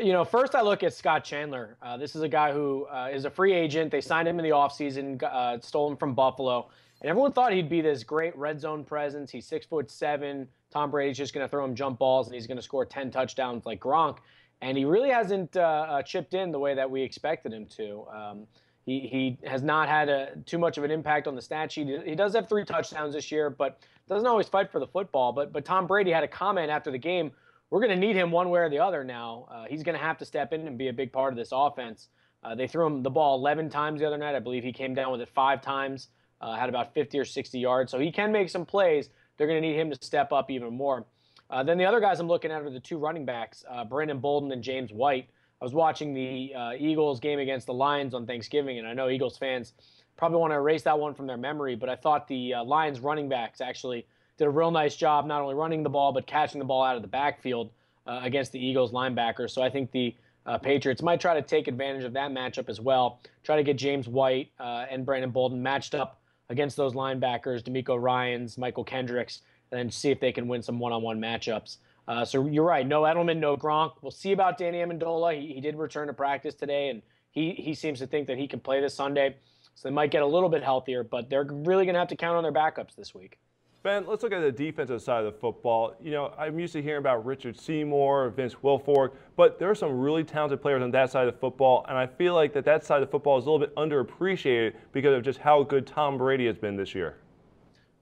You 0.03 0.13
know, 0.13 0.25
first 0.25 0.57
I 0.57 0.63
look 0.63 0.83
at 0.83 0.93
Scott 0.93 1.23
Chandler. 1.23 1.77
Uh, 1.81 1.97
this 1.97 2.17
is 2.17 2.23
a 2.23 2.29
guy 2.29 2.53
who 2.53 2.87
uh, 2.87 3.09
is 3.13 3.25
a 3.25 3.31
free 3.31 3.53
agent. 3.53 3.93
They 3.93 4.01
signed 4.01 4.27
him 4.27 4.39
in 4.39 4.45
the 4.45 4.51
offseason, 4.51 5.23
uh, 5.23 5.61
stole 5.61 5.91
him 5.91 5.97
from 5.97 6.13
Buffalo. 6.15 6.69
And 7.01 7.11
everyone 7.11 7.33
thought 7.33 7.53
he'd 7.53 7.69
be 7.69 7.81
this 7.81 8.03
great 8.03 8.37
red 8.37 8.61
zone 8.61 8.83
presence. 8.83 9.31
He's 9.31 9.47
six 9.47 9.65
foot 9.65 9.91
seven. 9.91 10.49
Tom 10.71 10.91
Brady's 10.91 11.17
just 11.17 11.33
going 11.33 11.45
to 11.45 11.49
throw 11.49 11.65
him 11.65 11.75
jump 11.75 11.99
balls 11.99 12.27
and 12.27 12.35
he's 12.35 12.47
going 12.47 12.57
to 12.57 12.63
score 12.63 12.85
10 12.85 13.11
touchdowns 13.11 13.65
like 13.65 13.81
Gronk. 13.81 14.19
And 14.61 14.77
he 14.77 14.85
really 14.85 15.11
hasn't 15.11 15.57
uh, 15.57 15.61
uh, 15.61 16.03
chipped 16.03 16.35
in 16.35 16.51
the 16.51 16.59
way 16.59 16.75
that 16.75 16.91
we 16.91 17.03
expected 17.03 17.53
him 17.53 17.67
to. 17.77 18.07
Um, 18.13 18.47
he, 18.87 19.01
he 19.01 19.39
has 19.47 19.63
not 19.63 19.89
had 19.89 20.09
a, 20.09 20.37
too 20.47 20.59
much 20.59 20.79
of 20.79 20.85
an 20.85 20.91
impact 20.91 21.27
on 21.27 21.35
the 21.35 21.43
stat 21.43 21.71
sheet. 21.71 21.89
He 22.05 22.15
does 22.15 22.35
have 22.35 22.49
three 22.49 22.65
touchdowns 22.65 23.15
this 23.15 23.31
year, 23.31 23.51
but 23.51 23.81
doesn't 24.09 24.27
always 24.27 24.49
fight 24.49 24.73
for 24.73 24.79
the 24.79 24.87
football. 24.87 25.33
But, 25.33 25.53
but 25.53 25.65
Tom 25.65 25.87
Brady 25.87 26.13
had 26.13 26.25
a 26.25 26.29
comment 26.29 26.71
after 26.71 26.91
the 26.91 26.99
game 26.99 27.33
we're 27.71 27.81
going 27.81 27.91
to 27.91 28.07
need 28.07 28.17
him 28.17 28.31
one 28.31 28.51
way 28.51 28.61
or 28.61 28.71
the 28.71 28.79
other 28.79 29.03
now. 29.03 29.49
Uh, 29.51 29.65
he's 29.69 29.83
going 29.83 29.99
to 29.99 30.03
have 30.03 30.19
to 30.19 30.25
step 30.25 30.53
in 30.53 30.67
and 30.67 30.79
be 30.79 30.89
a 30.89 30.93
big 30.93 31.13
part 31.13 31.33
of 31.33 31.37
this 31.37 31.49
offense. 31.53 32.09
Uh, 32.43 32.55
they 32.55 32.69
threw 32.69 32.87
him 32.87 33.03
the 33.03 33.11
ball 33.11 33.37
11 33.39 33.71
times 33.71 34.01
the 34.01 34.07
other 34.07 34.19
night. 34.19 34.37
I 34.37 34.39
believe 34.39 34.63
he 34.63 34.73
came 34.73 34.95
down 34.95 35.11
with 35.11 35.21
it 35.21 35.29
five 35.29 35.63
times 35.63 36.09
uh, 36.41 36.55
had 36.55 36.69
about 36.69 36.95
50 36.95 37.19
or 37.19 37.25
60 37.25 37.59
yards. 37.59 37.91
So 37.91 37.99
he 37.99 38.13
can 38.13 38.31
make 38.31 38.51
some 38.51 38.65
plays. 38.65 39.09
They're 39.37 39.47
going 39.47 39.61
to 39.61 39.67
need 39.67 39.79
him 39.79 39.91
to 39.91 39.99
step 40.01 40.33
up 40.33 40.51
even 40.51 40.75
more. 40.75 41.07
Uh, 41.51 41.63
then 41.63 41.79
the 41.79 41.85
other 41.85 42.01
guys 42.01 42.21
I'm 42.21 42.29
looking 42.29 42.51
at 42.51 42.63
are 42.63 42.71
the 42.71 42.81
two 42.81 42.99
running 42.99 43.25
backs, 43.25 43.65
uh, 43.71 43.85
Brandon 43.85 44.19
Bolden 44.19 44.51
and 44.53 44.63
James 44.63 44.93
White. 44.93 45.29
I 45.61 45.65
was 45.65 45.73
watching 45.73 46.13
the 46.13 46.53
uh, 46.55 46.73
Eagles 46.79 47.19
game 47.19 47.39
against 47.39 47.67
the 47.67 47.75
Lions 47.75 48.15
on 48.15 48.27
Thanksgiving, 48.27 48.79
and 48.79 48.87
I 48.87 48.93
know 48.93 49.09
Eagles 49.09 49.39
fans 49.39 49.73
probably 50.17 50.39
want 50.39 50.51
to 50.51 50.57
erase 50.57 50.83
that 50.83 50.99
one 50.99 51.15
from 51.15 51.27
their 51.27 51.37
memory, 51.37 51.77
but 51.77 51.89
I 51.89 51.97
thought 51.97 52.29
the 52.29 52.55
uh, 52.55 52.65
Lions 52.65 53.01
running 53.01 53.29
backs 53.29 53.61
actually 53.61 54.07
did 54.37 54.47
a 54.47 54.51
real 54.51 54.71
nice 54.71 54.97
job 54.97 55.27
not 55.27 55.41
only 55.41 55.55
running 55.55 55.83
the 55.83 55.89
ball, 55.89 56.13
but 56.13 56.27
catching 56.27 56.59
the 56.59 56.65
ball 56.65 56.83
out 56.83 56.97
of 56.97 57.03
the 57.03 57.09
backfield 57.09 57.71
uh, 58.07 58.21
against 58.23 58.53
the 58.53 58.59
Eagles 58.59 58.93
linebackers. 58.93 59.51
So 59.51 59.63
I 59.63 59.71
think 59.71 59.91
the 59.93 60.15
uh, 60.45 60.59
Patriots 60.59 61.03
might 61.03 61.21
try 61.21 61.35
to 61.35 61.43
take 61.43 61.69
advantage 61.69 62.05
of 62.05 62.13
that 62.13 62.31
matchup 62.31 62.69
as 62.69 62.81
well. 62.81 63.21
Try 63.43 63.57
to 63.57 63.63
get 63.63 63.77
James 63.77 64.09
White 64.09 64.51
uh, 64.61 64.87
and 64.91 65.05
Brandon 65.05 65.31
Bolden 65.31 65.63
matched 65.63 65.95
up 65.95 66.21
against 66.51 66.77
those 66.77 66.93
linebackers, 66.93 67.63
DeMeco 67.63 68.01
Ryans, 68.01 68.57
Mychal 68.57 68.87
Kendricks, 68.87 69.43
and 69.73 69.93
see 69.93 70.11
if 70.11 70.21
they 70.21 70.33
can 70.33 70.47
win 70.47 70.63
some 70.63 70.79
one-on-one 70.79 71.19
matchups. 71.19 71.79
Uh, 72.09 72.25
so 72.25 72.47
you're 72.47 72.65
right. 72.65 72.87
No 72.87 73.03
Edelman, 73.03 73.39
no 73.39 73.57
Gronk. 73.57 73.95
We'll 74.01 74.13
see 74.13 74.33
about 74.33 74.59
Danny 74.59 74.79
Amendola. 74.79 75.41
He, 75.41 75.55
he 75.55 75.61
did 75.61 75.77
return 75.77 76.07
to 76.07 76.13
practice 76.13 76.55
today, 76.55 76.89
and 76.89 77.03
he 77.31 77.53
he 77.53 77.75
seems 77.75 77.99
to 77.99 78.07
think 78.07 78.27
that 78.29 78.39
he 78.39 78.47
can 78.47 78.61
play 78.61 78.81
this 78.81 78.95
Sunday. 78.95 79.37
So 79.75 79.89
they 79.89 79.95
might 79.95 80.11
get 80.11 80.23
a 80.23 80.27
little 80.27 80.49
bit 80.49 80.63
healthier, 80.63 81.05
but 81.05 81.29
they're 81.29 81.45
really 81.45 81.85
going 81.85 81.95
to 81.95 81.99
have 81.99 82.09
to 82.09 82.17
count 82.17 82.37
on 82.37 82.43
their 82.43 82.53
backups 82.53 82.95
this 82.97 83.15
week. 83.15 83.39
Ben, 83.83 84.05
let's 84.07 84.25
look 84.25 84.33
at 84.33 84.41
the 84.41 84.51
defensive 84.51 85.01
side 85.01 85.25
of 85.25 85.33
the 85.33 85.39
football. 85.39 85.95
You 86.03 86.11
know, 86.11 86.35
I'm 86.37 86.59
used 86.59 86.73
to 86.73 86.83
hearing 86.83 86.99
about 86.99 87.25
Richard 87.25 87.57
Seymour, 87.57 88.31
Vince 88.31 88.55
Wilfork, 88.55 89.13
but 89.37 89.61
there 89.61 89.71
are 89.71 89.77
some 89.77 90.01
really 90.01 90.25
talented 90.25 90.61
players 90.61 90.83
on 90.83 90.91
that 90.91 91.13
side 91.13 91.29
of 91.29 91.35
the 91.35 91.39
football, 91.39 91.85
and 91.89 91.97
I 91.97 92.07
feel 92.07 92.35
like 92.35 92.53
that 92.55 92.65
that 92.65 92.85
side 92.85 93.03
of 93.03 93.11
football 93.11 93.39
is 93.39 93.47
a 93.47 93.51
little 93.51 93.65
bit 93.65 93.77
underappreciated 93.77 94.75
because 94.93 95.15
of 95.17 95.23
just 95.23 95.39
how 95.39 95.63
good 95.63 95.87
Tom 95.87 96.19
Brady 96.19 96.47
has 96.47 96.57
been 96.57 96.77
this 96.77 96.97
year. 96.97 97.19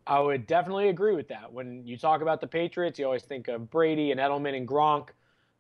I 0.07 0.21
would 0.21 0.47
definitely 0.47 0.89
agree 0.91 1.15
with 1.15 1.29
that. 1.29 1.53
When 1.53 1.87
you 1.87 1.97
talk 1.97 2.21
about 2.21 2.41
the 2.41 2.47
Patriots, 2.47 2.99
you 2.99 3.07
always 3.07 3.23
think 3.23 3.49
of 3.49 3.71
Brady 3.71 4.11
and 4.11 4.21
Edelman 4.21 4.57
and 4.57 4.69
Gronk. 4.69 5.09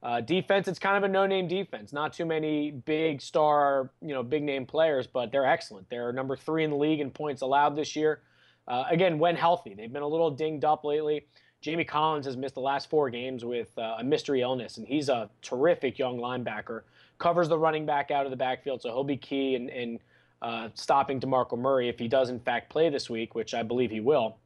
Uh, 0.03 0.21
defense, 0.21 0.69
it's 0.69 0.79
kind 0.79 0.99
of 0.99 1.03
a 1.03 1.09
no-name 1.09 1.49
defense. 1.49 1.93
Not 1.93 2.13
too 2.13 2.27
many 2.27 2.71
big 2.71 3.23
star, 3.23 3.91
you 4.03 4.13
know, 4.13 4.23
big-name 4.23 4.67
players, 4.67 5.07
but 5.07 5.33
they're 5.33 5.47
excellent. 5.47 5.89
They're 5.89 6.13
number 6.13 6.37
three 6.37 6.63
in 6.63 6.71
the 6.71 6.77
league 6.77 7.01
in 7.01 7.11
points 7.11 7.41
allowed 7.41 7.75
this 7.75 7.97
year. 7.97 8.21
Uh, 8.69 8.85
again, 8.91 9.19
when 9.19 9.35
healthy, 9.35 9.73
they've 9.75 9.93
been 9.93 10.03
a 10.03 10.09
little 10.09 10.31
dinged 10.31 10.65
up 10.65 10.85
lately. 10.85 11.27
Jamie 11.63 11.85
Collins 11.85 12.27
has 12.27 12.37
missed 12.37 12.55
the 12.55 12.61
last 12.61 12.91
four 12.91 13.09
games 13.09 13.47
with 13.47 13.71
uh, 13.79 13.97
a 13.99 14.05
mystery 14.05 14.43
illness, 14.43 14.77
and 14.77 14.87
he's 14.87 15.09
a 15.09 15.31
terrific 15.41 15.99
young 15.99 16.19
linebacker. 16.19 16.83
Covers 17.17 17.49
the 17.49 17.59
running 17.59 17.87
back 17.87 18.11
out 18.11 18.27
of 18.27 18.31
the 18.31 18.37
backfield, 18.37 18.83
so 18.83 18.91
he'll 18.91 19.05
be 19.05 19.17
key 19.17 19.55
and. 19.55 19.71
in 19.71 19.99
uh, 20.45 20.69
stopping 20.75 21.19
DeMarco 21.19 21.59
Murray 21.59 21.89
if 21.89 21.99
he 21.99 22.07
does, 22.07 22.29
in 22.29 22.39
fact, 22.39 22.69
play 22.69 22.91
this 22.91 23.09
week, 23.09 23.35
which 23.35 23.55
I 23.55 23.63
believe 23.63 23.91
he 23.91 24.01
will. 24.01 24.37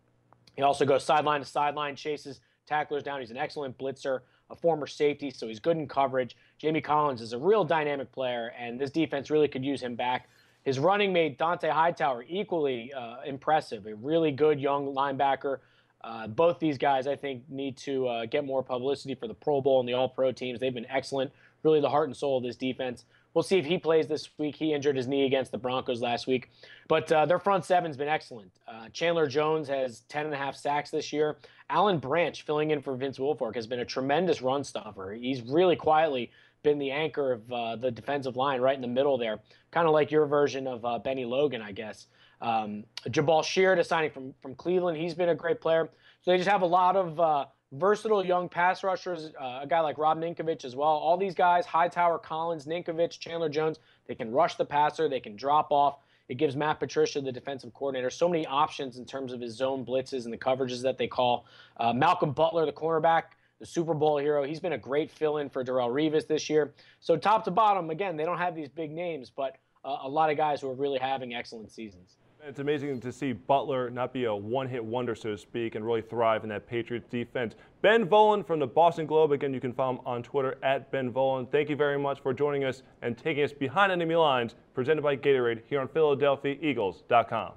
He 0.55 0.63
also 0.63 0.85
goes 0.85 1.05
sideline 1.05 1.41
to 1.41 1.47
sideline, 1.47 1.97
chases 1.97 2.41
tacklers 2.67 3.03
down. 3.03 3.19
He's 3.21 3.33
an 3.33 3.37
excellent 3.37 3.77
blitzer, 3.79 4.21
a 4.49 4.55
former 4.55 4.87
safety, 4.87 5.31
so 5.31 5.49
he's 5.49 5.59
good 5.59 5.77
in 5.77 5.89
coverage. 5.89 6.37
Jamie 6.57 6.81
Collins 6.81 7.21
is 7.21 7.33
a 7.33 7.39
real 7.39 7.65
dynamic 7.65 8.13
player, 8.13 8.53
and 8.57 8.81
this 8.81 8.93
defense 8.93 9.29
really 9.29 9.49
could 9.49 9.65
use 9.65 9.83
him 9.83 9.97
back. 9.97 10.29
His 10.65 10.79
running 10.79 11.13
mate, 11.13 11.37
Dont'a 11.37 11.71
Hightower, 11.71 12.25
equally 12.29 12.93
uh, 12.93 13.23
impressive, 13.27 13.87
a 13.87 13.95
really 13.97 14.31
good 14.31 14.61
young 14.61 14.95
linebacker. 14.95 15.59
Uh, 16.05 16.29
both 16.29 16.61
these 16.61 16.79
guys, 16.79 17.09
I 17.09 17.17
think, 17.17 17.43
need 17.49 17.77
to 17.79 18.07
uh, 18.07 18.27
get 18.27 18.45
more 18.45 18.63
publicity 18.63 19.17
for 19.17 19.27
the 19.27 19.35
Pro 19.35 19.61
Bowl 19.61 19.81
and 19.81 19.89
the 19.89 19.95
All 19.95 20.09
Pro 20.09 20.31
teams. 20.31 20.61
They've 20.61 20.73
been 20.73 20.87
excellent, 20.89 21.33
really 21.65 21.81
the 21.81 21.91
heart 21.91 22.07
and 22.07 22.17
soul 22.17 22.39
of 22.39 22.45
this 22.45 22.55
defense. 22.55 23.05
We'll 23.39 23.45
see 23.45 23.59
if 23.59 23.67
he 23.67 23.79
plays 23.79 24.09
this 24.09 24.31
week. 24.37 24.57
He 24.57 24.73
injured 24.73 24.97
his 24.97 25.07
knee 25.07 25.25
against 25.25 25.53
the 25.53 25.59
Broncos 25.59 26.01
last 26.01 26.27
week. 26.27 26.51
But 26.89 27.13
uh, 27.13 27.25
their 27.25 27.39
front 27.39 27.65
seven's 27.65 27.97
been 27.97 28.09
excellent. 28.09 28.51
Uh, 28.67 28.89
Chandler 28.89 29.29
Jones 29.29 29.69
has 29.69 30.01
10 30.09 30.25
and 30.25 30.35
a 30.35 30.37
half 30.37 30.57
sacks 30.57 30.91
this 30.91 31.13
year. 31.13 31.37
Alan 31.71 31.99
Branch, 31.99 32.43
filling 32.43 32.73
in 32.73 32.83
for 32.83 32.97
Vince 32.97 33.17
Wilfork, 33.17 33.55
has 33.55 33.69
been 33.69 33.79
a 33.79 33.85
tremendous 33.85 34.43
run 34.43 34.65
stopper. 34.65 35.13
He's 35.13 35.41
really 35.43 35.77
quietly 35.77 36.33
been 36.65 36.81
the 36.81 36.91
anchor 36.91 37.31
of 37.31 37.53
uh, 37.53 37.77
the 37.77 37.93
defensive 37.93 38.35
line 38.35 38.61
right 38.61 38.75
in 38.75 38.83
the 38.83 38.89
middle 38.89 39.17
there, 39.17 39.39
kind 39.71 39.87
of 39.87 39.93
like 39.93 40.11
your 40.11 40.27
version 40.27 40.67
of 40.67 40.85
uh, 40.85 40.99
Bennie 40.99 41.25
Logan, 41.25 41.63
I 41.63 41.71
guess. 41.71 42.09
Um, 42.41 42.83
Jabaal 43.07 43.45
Sheard 43.45 43.79
is 43.79 43.87
signing 43.87 44.11
from, 44.11 44.35
from 44.43 44.57
Cleveland. 44.57 44.99
He's 44.99 45.15
been 45.15 45.29
a 45.29 45.37
great 45.37 45.61
player. 45.61 45.89
So 46.23 46.33
they 46.33 46.39
just 46.39 46.51
have 46.51 46.63
a 46.63 46.67
lot 46.67 46.97
of 46.97 47.21
uh, 47.21 47.45
versatile 47.73 48.25
young 48.25 48.49
pass 48.49 48.83
rushers, 48.83 49.33
uh, 49.41 49.61
a 49.63 49.67
guy 49.67 49.81
like 49.81 49.99
Rob 49.99 50.19
Ninkovich 50.19 50.65
as 50.65 50.75
well. 50.75 50.89
All 50.89 51.17
these 51.17 51.35
guys, 51.35 51.67
Hightower, 51.67 52.19
Collins, 52.19 52.67
Ninkovich, 52.67 53.19
Chandler 53.19 53.49
Jones, 53.49 53.79
they 54.07 54.15
can 54.15 54.33
rush 54.33 54.55
the 54.57 54.65
passer, 54.65 55.09
they 55.09 55.21
can 55.21 55.37
drop 55.37 55.71
off. 55.71 55.99
It 56.29 56.37
gives 56.37 56.57
Matt 56.57 56.79
Patricia, 56.79 57.21
the 57.21 57.33
defensive 57.33 57.73
coordinator, 57.73 58.11
so 58.11 58.29
many 58.29 58.47
options 58.47 58.99
in 58.99 59.07
terms 59.07 59.33
of 59.33 59.41
his 59.41 59.55
zone 59.55 59.85
blitzes 59.85 60.25
and 60.25 60.33
the 60.33 60.39
coverages 60.39 60.83
that 60.83 60.99
they 60.99 61.07
call. 61.07 61.47
Uh, 61.79 61.93
Malcolm 61.93 62.33
Butler, 62.33 62.67
the 62.67 62.73
cornerback, 62.73 63.25
the 63.61 63.67
Super 63.67 63.95
Bowl 63.95 64.19
hero. 64.19 64.45
He's 64.45 64.61
been 64.61 64.75
a 64.75 64.79
great 64.79 65.11
fill-in 65.11 65.49
for 65.49 65.65
Darrelle 65.65 65.91
Revis 65.91 66.27
this 66.27 66.51
year. 66.51 66.75
So 67.01 67.17
top 67.17 67.45
to 67.45 67.51
bottom, 67.51 67.91
again, 67.91 68.17
they 68.17 68.25
don't 68.25 68.39
have 68.39 68.55
these 68.55 68.69
big 68.69 68.91
names, 68.91 69.33
but 69.35 69.57
uh, 69.85 69.99
a 70.03 70.09
lot 70.09 70.31
of 70.31 70.37
guys 70.37 70.61
who 70.61 70.69
are 70.69 70.75
really 70.75 70.99
having 70.99 71.35
excellent 71.35 71.73
seasons. 71.73 72.17
It's 72.47 72.61
amazing 72.61 73.01
to 73.01 73.13
see 73.13 73.33
Butler 73.33 73.91
not 73.91 74.13
be 74.13 74.25
a 74.25 74.35
one-hit 74.35 74.83
wonder, 74.83 75.15
so 75.15 75.33
to 75.33 75.39
speak, 75.39 75.75
and 75.75 75.85
really 75.85 76.01
thrive 76.01 76.45
in 76.45 76.49
that 76.51 76.67
Patriots 76.67 77.07
defense. 77.11 77.57
Ben 77.83 78.07
Volin 78.07 78.47
from 78.47 78.61
the 78.61 78.67
Boston 78.67 79.07
Globe. 79.07 79.33
Again, 79.33 79.53
you 79.53 79.61
can 79.61 79.73
follow 79.73 79.95
him 79.95 80.01
on 80.07 80.23
Twitter 80.23 80.57
at 80.63 80.91
Ben 80.91 81.13
Volin. 81.13 81.51
Thank 81.51 81.69
you 81.69 81.77
very 81.77 81.99
much 81.99 82.21
for 82.21 82.33
joining 82.33 82.65
us 82.65 82.83
and 83.03 83.19
taking 83.19 83.43
us 83.43 83.53
behind 83.53 83.93
enemy 83.93 84.15
lines, 84.15 84.55
presented 84.73 85.03
by 85.03 85.17
Gatorade 85.17 85.63
here 85.69 85.81
on 85.81 85.89
PhiladelphiaEagles.com. 85.89 87.53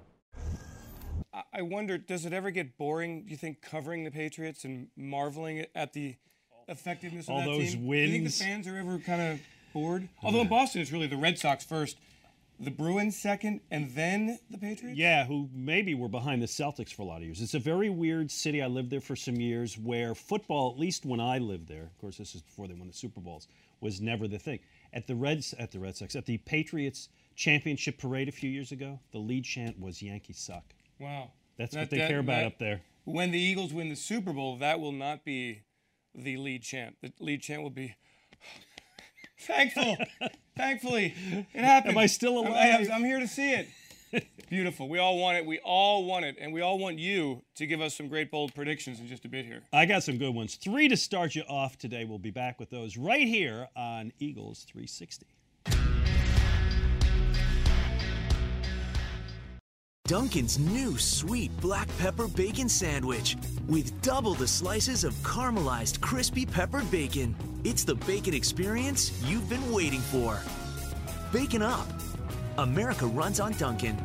I 1.53 1.61
wonder, 1.61 1.97
does 1.97 2.25
it 2.25 2.33
ever 2.33 2.51
get 2.51 2.77
boring? 2.77 3.23
Do 3.23 3.31
you 3.31 3.37
think 3.37 3.61
covering 3.61 4.03
the 4.03 4.11
Patriots 4.11 4.65
and 4.65 4.87
marveling 4.97 5.65
at 5.73 5.93
the 5.93 6.15
effectiveness 6.67 7.29
of 7.29 7.35
All 7.35 7.39
that 7.39 7.45
those 7.45 7.73
team? 7.73 7.89
Do 7.89 7.95
you 7.95 8.11
think 8.11 8.25
the 8.25 8.31
fans 8.31 8.67
are 8.67 8.75
ever 8.75 8.99
kind 8.99 9.21
of 9.21 9.39
bored? 9.73 10.09
Although 10.23 10.41
in 10.41 10.49
Boston, 10.49 10.81
it's 10.81 10.91
really 10.91 11.07
the 11.07 11.17
Red 11.17 11.37
Sox 11.37 11.63
first, 11.63 11.97
the 12.63 12.71
Bruins 12.71 13.17
second, 13.17 13.61
and 13.71 13.89
then 13.91 14.39
the 14.49 14.57
Patriots. 14.57 14.97
Yeah, 14.97 15.25
who 15.25 15.49
maybe 15.53 15.95
were 15.95 16.07
behind 16.07 16.41
the 16.41 16.45
Celtics 16.47 16.93
for 16.93 17.01
a 17.01 17.05
lot 17.05 17.17
of 17.17 17.23
years. 17.23 17.41
It's 17.41 17.53
a 17.55 17.59
very 17.59 17.89
weird 17.89 18.29
city. 18.31 18.61
I 18.61 18.67
lived 18.67 18.89
there 18.91 19.01
for 19.01 19.15
some 19.15 19.35
years 19.35 19.77
where 19.77 20.13
football, 20.15 20.71
at 20.71 20.79
least 20.79 21.05
when 21.05 21.19
I 21.19 21.39
lived 21.39 21.67
there, 21.67 21.83
of 21.83 21.97
course 21.99 22.17
this 22.17 22.35
is 22.35 22.41
before 22.41 22.67
they 22.67 22.73
won 22.73 22.87
the 22.87 22.93
Super 22.93 23.19
Bowls, 23.19 23.47
was 23.79 23.99
never 23.99 24.27
the 24.27 24.37
thing. 24.39 24.59
At 24.93 25.07
the 25.07 25.15
Reds 25.15 25.53
at 25.57 25.71
the 25.71 25.79
Red 25.79 25.95
Sox, 25.97 26.15
at 26.15 26.25
the 26.25 26.37
Patriots 26.37 27.09
championship 27.35 27.97
parade 27.97 28.27
a 28.29 28.31
few 28.31 28.49
years 28.49 28.71
ago, 28.71 28.99
the 29.11 29.17
lead 29.19 29.43
chant 29.45 29.79
was 29.79 30.01
Yankees 30.01 30.37
suck. 30.37 30.65
Wow. 30.99 31.31
That's 31.57 31.73
That- 31.73 31.79
what 31.81 31.89
they 31.89 31.97
that- 31.99 32.09
care 32.09 32.19
about 32.19 32.35
that- 32.41 32.45
up 32.45 32.59
there. 32.59 32.81
When 33.05 33.31
the 33.31 33.39
Eagles 33.39 33.73
win 33.73 33.89
the 33.89 33.95
Super 33.95 34.31
Bowl, 34.33 34.57
that 34.57 34.79
will 34.79 34.91
not 34.91 35.25
be 35.25 35.61
the 36.13 36.37
lead 36.37 36.61
chant. 36.61 36.97
The 37.01 37.11
lead 37.19 37.41
chant 37.41 37.63
will 37.63 37.71
be 37.71 37.95
thankful. 39.39 39.97
Thankfully, 40.55 41.13
it 41.53 41.63
happened. 41.63 41.93
Am 41.93 41.97
I 41.97 42.07
still 42.07 42.39
alive? 42.39 42.87
I'm, 42.87 42.91
I'm 42.91 43.03
here 43.03 43.19
to 43.19 43.27
see 43.27 43.53
it. 43.53 43.67
Beautiful. 44.49 44.89
We 44.89 44.99
all 44.99 45.17
want 45.17 45.37
it. 45.37 45.45
We 45.45 45.59
all 45.59 46.05
want 46.05 46.25
it, 46.25 46.35
and 46.39 46.51
we 46.51 46.61
all 46.61 46.77
want 46.77 46.99
you 46.99 47.41
to 47.55 47.65
give 47.65 47.81
us 47.81 47.95
some 47.95 48.07
great 48.07 48.29
bold 48.29 48.53
predictions 48.53 48.99
in 48.99 49.07
just 49.07 49.23
a 49.25 49.29
bit 49.29 49.45
here. 49.45 49.61
I 49.71 49.85
got 49.85 50.03
some 50.03 50.17
good 50.17 50.35
ones. 50.35 50.55
Three 50.55 50.87
to 50.89 50.97
start 50.97 51.35
you 51.35 51.43
off 51.43 51.77
today. 51.77 52.05
We'll 52.05 52.19
be 52.19 52.31
back 52.31 52.59
with 52.59 52.69
those 52.69 52.97
right 52.97 53.27
here 53.27 53.69
on 53.75 54.11
Eagles 54.19 54.65
360. 54.65 55.25
Dunkin's 60.11 60.59
new 60.59 60.97
sweet 60.97 61.55
black 61.61 61.87
pepper 61.97 62.27
bacon 62.27 62.67
sandwich 62.67 63.37
with 63.69 64.01
double 64.01 64.33
the 64.33 64.45
slices 64.45 65.05
of 65.05 65.13
caramelized 65.23 66.01
crispy 66.01 66.45
peppered 66.45 66.91
bacon. 66.91 67.33
It's 67.63 67.85
the 67.85 67.95
bacon 67.95 68.33
experience 68.33 69.13
you've 69.23 69.47
been 69.47 69.71
waiting 69.71 70.01
for. 70.01 70.37
Bacon 71.31 71.61
up. 71.61 71.87
America 72.57 73.05
runs 73.05 73.39
on 73.39 73.53
Dunkin'. 73.53 73.97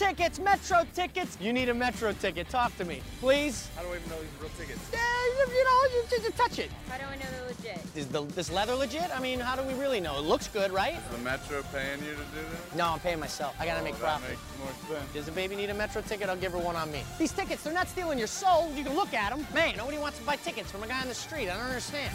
Tickets, 0.00 0.38
Metro 0.38 0.86
tickets. 0.94 1.36
You 1.42 1.52
need 1.52 1.68
a 1.68 1.74
Metro 1.74 2.12
ticket. 2.12 2.48
Talk 2.48 2.74
to 2.78 2.86
me, 2.86 3.02
please. 3.20 3.68
How 3.76 3.82
do 3.82 3.88
I 3.88 3.96
even 3.96 4.08
know 4.08 4.16
these 4.18 4.30
are 4.38 4.42
real 4.44 4.50
tickets? 4.56 4.80
Yeah, 4.90 4.98
you, 4.98 5.52
you 5.54 5.64
know, 5.64 5.78
you 5.94 6.02
just 6.22 6.36
touch 6.38 6.58
it. 6.58 6.70
How 6.88 6.96
do 6.96 7.04
I 7.04 7.16
know 7.16 7.26
they're 7.30 7.46
legit? 7.48 7.84
Is 7.94 8.06
the, 8.06 8.22
this 8.34 8.50
leather 8.50 8.74
legit? 8.74 9.14
I 9.14 9.20
mean, 9.20 9.38
how 9.40 9.56
do 9.56 9.62
we 9.62 9.74
really 9.78 10.00
know? 10.00 10.16
It 10.18 10.22
looks 10.22 10.48
good, 10.48 10.72
right? 10.72 10.94
Is 10.94 11.16
the 11.16 11.22
Metro 11.22 11.62
paying 11.70 11.98
you 11.98 12.12
to 12.12 12.16
do 12.16 12.40
this? 12.50 12.74
No, 12.74 12.86
I'm 12.86 13.00
paying 13.00 13.20
myself. 13.20 13.54
I 13.60 13.66
gotta 13.66 13.80
Oh, 13.80 13.84
make 13.84 13.92
that 13.94 14.00
profit. 14.00 14.30
makes 14.30 14.40
more 14.88 14.96
sense. 14.96 15.12
Does 15.12 15.26
the 15.26 15.32
baby 15.32 15.54
need 15.54 15.68
a 15.68 15.74
Metro 15.74 16.00
ticket? 16.00 16.30
I'll 16.30 16.36
give 16.36 16.52
her 16.52 16.58
one 16.58 16.76
on 16.76 16.90
me. 16.90 17.02
These 17.18 17.32
tickets, 17.32 17.62
they're 17.62 17.74
not 17.74 17.86
stealing 17.88 18.18
your 18.18 18.26
soul. 18.26 18.72
You 18.74 18.82
can 18.84 18.96
look 18.96 19.12
at 19.12 19.36
them. 19.36 19.46
Man, 19.54 19.76
nobody 19.76 19.98
wants 19.98 20.18
to 20.18 20.24
buy 20.24 20.36
tickets 20.36 20.70
from 20.70 20.82
a 20.82 20.86
guy 20.86 21.02
on 21.02 21.08
the 21.08 21.14
street. 21.14 21.50
I 21.50 21.56
don't 21.58 21.66
understand. 21.66 22.14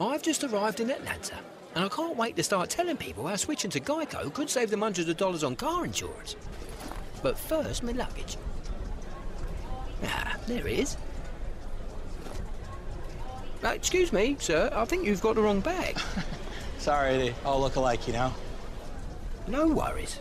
I've 0.00 0.22
just 0.22 0.44
arrived 0.44 0.80
in 0.80 0.90
Atlanta, 0.90 1.36
and 1.74 1.84
I 1.84 1.88
can't 1.88 2.16
wait 2.16 2.36
to 2.36 2.42
start 2.42 2.70
telling 2.70 2.96
people 2.96 3.26
how 3.26 3.36
switching 3.36 3.70
to 3.70 3.80
Geico 3.80 4.32
could 4.32 4.50
save 4.50 4.70
them 4.70 4.82
hundreds 4.82 5.08
of 5.08 5.16
dollars 5.16 5.44
on 5.44 5.56
car 5.56 5.84
insurance. 5.84 6.36
But 7.22 7.38
first, 7.38 7.82
my 7.82 7.92
luggage. 7.92 8.36
Ah, 10.04 10.36
there 10.46 10.66
it 10.66 10.78
is. 10.78 10.96
Uh, 13.64 13.68
excuse 13.68 14.12
me, 14.12 14.36
sir, 14.40 14.70
I 14.74 14.84
think 14.84 15.06
you've 15.06 15.20
got 15.20 15.36
the 15.36 15.42
wrong 15.42 15.60
bag. 15.60 15.98
Sorry, 16.78 17.16
they 17.16 17.34
all 17.44 17.60
look 17.60 17.76
alike, 17.76 18.06
you 18.08 18.12
know? 18.12 18.34
No 19.46 19.68
worries. 19.68 20.18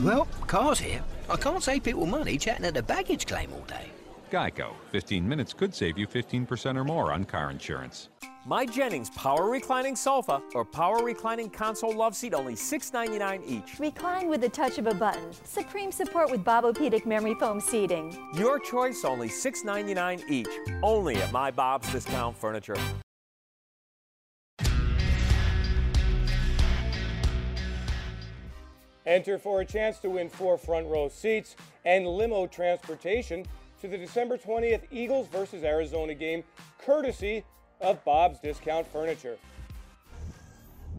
Well, 0.00 0.26
car's 0.46 0.78
here. 0.78 1.02
I 1.28 1.36
can't 1.36 1.62
save 1.62 1.84
people 1.84 2.06
money 2.06 2.38
chatting 2.38 2.64
at 2.64 2.72
the 2.72 2.82
baggage 2.82 3.26
claim 3.26 3.52
all 3.52 3.60
day. 3.62 3.90
Geico. 4.30 4.72
15 4.90 5.28
minutes 5.28 5.52
could 5.52 5.74
save 5.74 5.98
you 5.98 6.06
15% 6.06 6.76
or 6.76 6.84
more 6.84 7.12
on 7.12 7.24
car 7.24 7.50
insurance. 7.50 8.08
My 8.48 8.64
Jennings 8.64 9.10
Power 9.10 9.50
Reclining 9.50 9.94
Sofa 9.94 10.40
or 10.54 10.64
Power 10.64 11.04
Reclining 11.04 11.50
Console 11.50 11.92
Love 11.92 12.16
Seat 12.16 12.32
only 12.32 12.54
$6.99 12.54 13.42
each. 13.46 13.78
Recline 13.78 14.30
with 14.30 14.40
the 14.40 14.48
touch 14.48 14.78
of 14.78 14.86
a 14.86 14.94
button. 14.94 15.34
Supreme 15.44 15.92
support 15.92 16.30
with 16.30 16.42
Bobopedic 16.46 17.04
memory 17.04 17.34
foam 17.34 17.60
seating. 17.60 18.16
Your 18.32 18.58
choice 18.58 19.04
only 19.04 19.28
$6.99 19.28 20.30
each. 20.30 20.48
Only 20.82 21.16
at 21.16 21.30
My 21.30 21.50
Bob's 21.50 21.92
Discount 21.92 22.38
Furniture. 22.38 22.78
Enter 29.04 29.38
for 29.38 29.60
a 29.60 29.64
chance 29.66 29.98
to 29.98 30.08
win 30.08 30.30
four 30.30 30.56
front 30.56 30.86
row 30.86 31.10
seats 31.10 31.54
and 31.84 32.06
limo 32.06 32.46
transportation 32.46 33.44
to 33.82 33.88
the 33.88 33.98
December 33.98 34.38
20th 34.38 34.84
Eagles 34.90 35.28
versus 35.28 35.64
Arizona 35.64 36.14
game, 36.14 36.42
courtesy 36.78 37.44
of 37.80 38.04
Bob's 38.04 38.38
Discount 38.40 38.86
Furniture. 38.92 39.36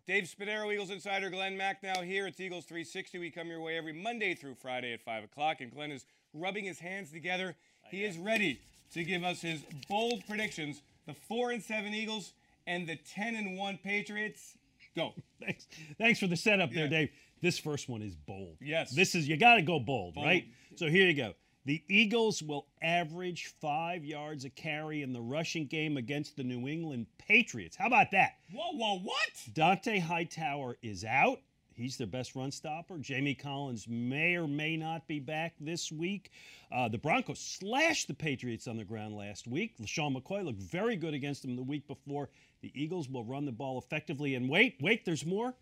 Dave 0.08 0.24
Spadaro, 0.24 0.74
Eagles 0.74 0.90
Insider, 0.90 1.30
Glen 1.30 1.58
Macnow 1.58 2.04
here. 2.04 2.26
It's 2.26 2.40
Eagles 2.40 2.66
360. 2.66 3.20
We 3.20 3.30
come 3.30 3.48
your 3.48 3.62
way 3.62 3.78
every 3.78 3.94
Monday 3.94 4.34
through 4.34 4.56
Friday 4.56 4.94
at 4.94 5.02
5 5.02 5.26
o'clock, 5.26 5.62
and 5.62 5.72
Glenn 5.72 5.92
is 5.92 6.06
rubbing 6.34 6.66
his 6.66 6.80
hands 6.80 7.12
together. 7.12 7.56
He 7.92 8.04
is 8.04 8.18
ready 8.18 8.60
to 8.94 9.04
give 9.04 9.24
us 9.24 9.42
his 9.42 9.62
bold 9.88 10.24
predictions. 10.28 10.82
The 11.06 11.14
4 11.14 11.52
and 11.52 11.62
7 11.64 11.94
Eagles 11.94 12.34
and 12.66 12.88
the 12.88 12.96
10 12.96 13.36
and 13.36 13.58
1 13.58 13.80
Patriots. 13.84 14.58
Go. 14.96 15.14
Thanks, 15.40 15.68
thanks 15.98 16.20
for 16.20 16.28
the 16.28 16.36
setup 16.36 16.72
there, 16.72 16.88
Dave. 16.88 17.10
This 17.42 17.60
first 17.60 17.88
one 17.88 18.02
is 18.02 18.16
bold. 18.16 18.58
Yes. 18.60 18.92
This 18.92 19.16
is 19.16 19.28
you 19.28 19.38
got 19.38 19.56
to 19.56 19.62
go 19.62 19.80
bold, 19.80 20.16
Bold. 20.16 20.26
right? 20.26 20.46
So 20.76 20.88
here 20.88 21.08
you 21.08 21.14
go. 21.14 21.34
The 21.66 21.84
Eagles 21.90 22.42
will 22.42 22.68
average 22.82 23.54
five 23.60 24.06
yards 24.06 24.46
a 24.46 24.50
carry 24.50 25.04
in 25.04 25.12
the 25.12 25.22
rushing 25.22 25.66
game 25.68 25.98
against 25.98 26.38
the 26.38 26.44
New 26.44 26.68
England 26.68 27.06
Patriots. 27.18 27.76
How 27.76 27.88
about 27.88 28.12
that? 28.12 28.38
Whoa, 28.54 28.72
whoa, 28.74 29.00
what? 29.00 29.34
Dont'a 29.54 30.02
Hightower 30.02 30.78
is 30.82 31.04
out. 31.04 31.42
He's 31.74 31.98
their 31.98 32.08
best 32.08 32.36
run 32.36 32.52
stopper. 32.52 32.98
Jamie 32.98 33.36
Collins 33.36 33.88
may 33.88 34.36
or 34.36 34.48
may 34.48 34.78
not 34.78 35.08
be 35.08 35.20
back 35.20 35.54
this 35.60 35.92
week. 35.92 36.32
Uh, 36.72 36.90
the 36.90 36.98
Broncos 36.98 37.40
slashed 37.40 38.08
the 38.08 38.14
Patriots 38.14 38.68
on 38.68 38.78
the 38.78 38.84
ground 38.84 39.16
last 39.16 39.48
week. 39.48 39.78
LeSean 39.80 40.16
McCoy 40.16 40.44
looked 40.44 40.62
very 40.62 40.96
good 40.96 41.14
against 41.14 41.42
them 41.42 41.56
the 41.56 41.64
week 41.64 41.88
before. 41.88 42.30
The 42.62 42.72
Eagles 42.74 43.08
will 43.10 43.24
run 43.24 43.46
the 43.46 43.52
ball 43.52 43.78
effectively. 43.78 44.36
And 44.36 44.50
wait, 44.50 44.76
wait, 44.82 45.06
there's 45.06 45.26
more. 45.26 45.56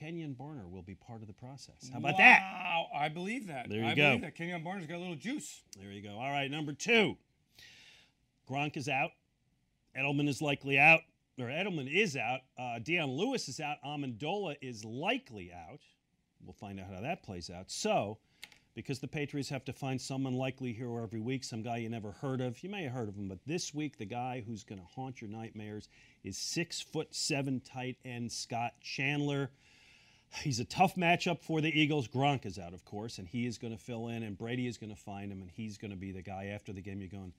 Kenjon 0.00 0.34
Barner 0.36 0.70
will 0.70 0.82
be 0.82 0.94
part 0.94 1.20
of 1.22 1.26
the 1.28 1.32
process. 1.34 1.90
How 1.92 1.98
about 1.98 2.16
that? 2.18 2.40
Wow, 2.40 2.86
I 2.94 3.08
believe 3.08 3.46
that. 3.48 3.68
There 3.68 3.80
you 3.80 3.86
I 3.86 3.94
go. 3.94 4.16
believe 4.16 4.22
that. 4.22 4.36
Kenjon 4.36 4.64
Barner's 4.64 4.86
got 4.86 4.96
a 4.96 4.98
little 4.98 5.14
juice. 5.16 5.62
There 5.80 5.90
you 5.90 6.02
go. 6.02 6.14
All 6.18 6.30
right, 6.30 6.50
number 6.50 6.72
two. 6.72 7.16
Gronk 8.48 8.76
is 8.76 8.88
out. 8.88 9.10
Edelman 9.96 10.28
is 10.28 10.42
likely 10.42 10.78
out. 10.78 11.00
Or 11.38 11.46
Edelman 11.46 11.92
is 11.92 12.16
out. 12.16 12.40
Uh, 12.58 12.78
Dion 12.78 13.10
Lewis 13.10 13.48
is 13.48 13.58
out. 13.58 13.78
Amendola 13.84 14.56
is 14.60 14.84
likely 14.84 15.50
out. 15.52 15.80
We'll 16.44 16.52
find 16.52 16.78
out 16.78 16.86
how 16.92 17.00
that 17.00 17.22
plays 17.22 17.48
out. 17.50 17.70
So, 17.70 18.18
because 18.74 18.98
the 18.98 19.08
Patriots 19.08 19.48
have 19.48 19.64
to 19.66 19.72
find 19.72 20.00
someone 20.00 20.34
likely 20.34 20.72
here 20.72 21.00
every 21.00 21.20
week, 21.20 21.44
some 21.44 21.62
guy 21.62 21.78
you 21.78 21.88
never 21.88 22.12
heard 22.12 22.40
of. 22.40 22.62
You 22.62 22.68
may 22.70 22.84
have 22.84 22.92
heard 22.92 23.08
of 23.08 23.16
him, 23.16 23.28
but 23.28 23.38
this 23.46 23.72
week 23.74 23.96
the 23.98 24.04
guy 24.04 24.42
who's 24.46 24.64
going 24.64 24.80
to 24.80 24.86
haunt 24.86 25.20
your 25.20 25.30
nightmares 25.30 25.88
is 26.24 26.36
six 26.36 26.80
foot 26.80 27.14
seven 27.14 27.60
tight 27.60 27.96
end 28.04 28.30
Scott 28.30 28.72
Chandler. 28.80 29.50
He's 30.40 30.60
a 30.60 30.64
tough 30.64 30.96
matchup 30.96 31.40
for 31.40 31.60
the 31.60 31.68
Eagles. 31.68 32.08
Gronk 32.08 32.46
is 32.46 32.58
out, 32.58 32.72
of 32.72 32.84
course, 32.84 33.18
and 33.18 33.28
he 33.28 33.46
is 33.46 33.58
going 33.58 33.76
to 33.76 33.78
fill 33.82 34.08
in, 34.08 34.22
and 34.22 34.36
Brady 34.36 34.66
is 34.66 34.78
going 34.78 34.90
to 34.90 35.00
find 35.00 35.30
him, 35.30 35.42
and 35.42 35.50
he's 35.50 35.78
going 35.78 35.90
to 35.90 35.96
be 35.96 36.12
the 36.12 36.22
guy 36.22 36.46
after 36.46 36.72
the 36.72 36.80
game. 36.80 37.00
You're 37.00 37.08
going, 37.08 37.32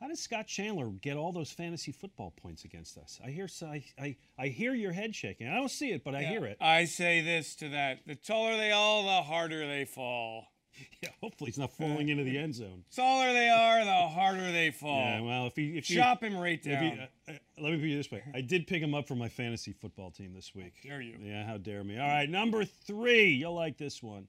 how 0.00 0.08
does 0.08 0.20
Scott 0.20 0.46
Chandler 0.46 0.88
get 0.88 1.16
all 1.16 1.32
those 1.32 1.50
fantasy 1.50 1.92
football 1.92 2.32
points 2.42 2.64
against 2.64 2.98
us? 2.98 3.20
I 3.24 3.30
hear, 3.30 3.48
I, 3.62 3.84
I, 3.98 4.16
I 4.38 4.48
hear 4.48 4.74
your 4.74 4.92
head 4.92 5.14
shaking. 5.14 5.48
I 5.48 5.54
don't 5.54 5.70
see 5.70 5.92
it, 5.92 6.04
but 6.04 6.14
I 6.14 6.20
Yeah, 6.20 6.28
hear 6.30 6.44
it. 6.46 6.56
I 6.60 6.84
say 6.84 7.20
this 7.20 7.54
to 7.56 7.68
that: 7.70 8.00
the 8.06 8.14
taller 8.14 8.56
they 8.56 8.72
all, 8.72 9.04
the 9.04 9.22
harder 9.22 9.66
they 9.66 9.84
fall. 9.84 10.48
Yeah, 11.02 11.10
hopefully 11.20 11.50
he's 11.50 11.58
not 11.58 11.72
falling 11.72 12.08
into 12.08 12.24
the 12.24 12.38
end 12.38 12.54
zone. 12.54 12.82
The 12.90 12.96
Taller 13.02 13.32
they 13.32 13.48
are, 13.50 13.84
the 13.84 14.08
harder 14.08 14.50
they 14.50 14.70
fall. 14.70 14.98
Yeah, 14.98 15.20
well, 15.20 15.46
if 15.46 15.54
he 15.56 15.76
if 15.76 15.86
he- 15.86 15.94
chop 15.94 16.22
him 16.22 16.36
right 16.36 16.58
if 16.58 16.64
he- 16.64 16.70
down. 16.90 17.00
uh, 17.28 17.32
uh, 17.32 17.34
let 17.60 17.72
me 17.72 17.78
put 17.78 17.86
you 17.86 17.96
this 17.96 18.10
way: 18.10 18.22
I 18.34 18.40
did 18.40 18.66
pick 18.66 18.82
him 18.82 18.94
up 18.94 19.06
for 19.06 19.14
my 19.14 19.28
fantasy 19.28 19.72
football 19.72 20.10
team 20.10 20.32
this 20.34 20.54
week. 20.54 20.72
How 20.82 20.90
dare 20.90 21.02
you? 21.02 21.16
Yeah, 21.22 21.44
how 21.44 21.58
dare 21.58 21.84
me? 21.84 21.98
All 21.98 22.06
right, 22.08 22.28
number 22.28 22.64
three. 22.64 23.28
You'll 23.28 23.54
like 23.54 23.76
this 23.76 24.02
one. 24.02 24.26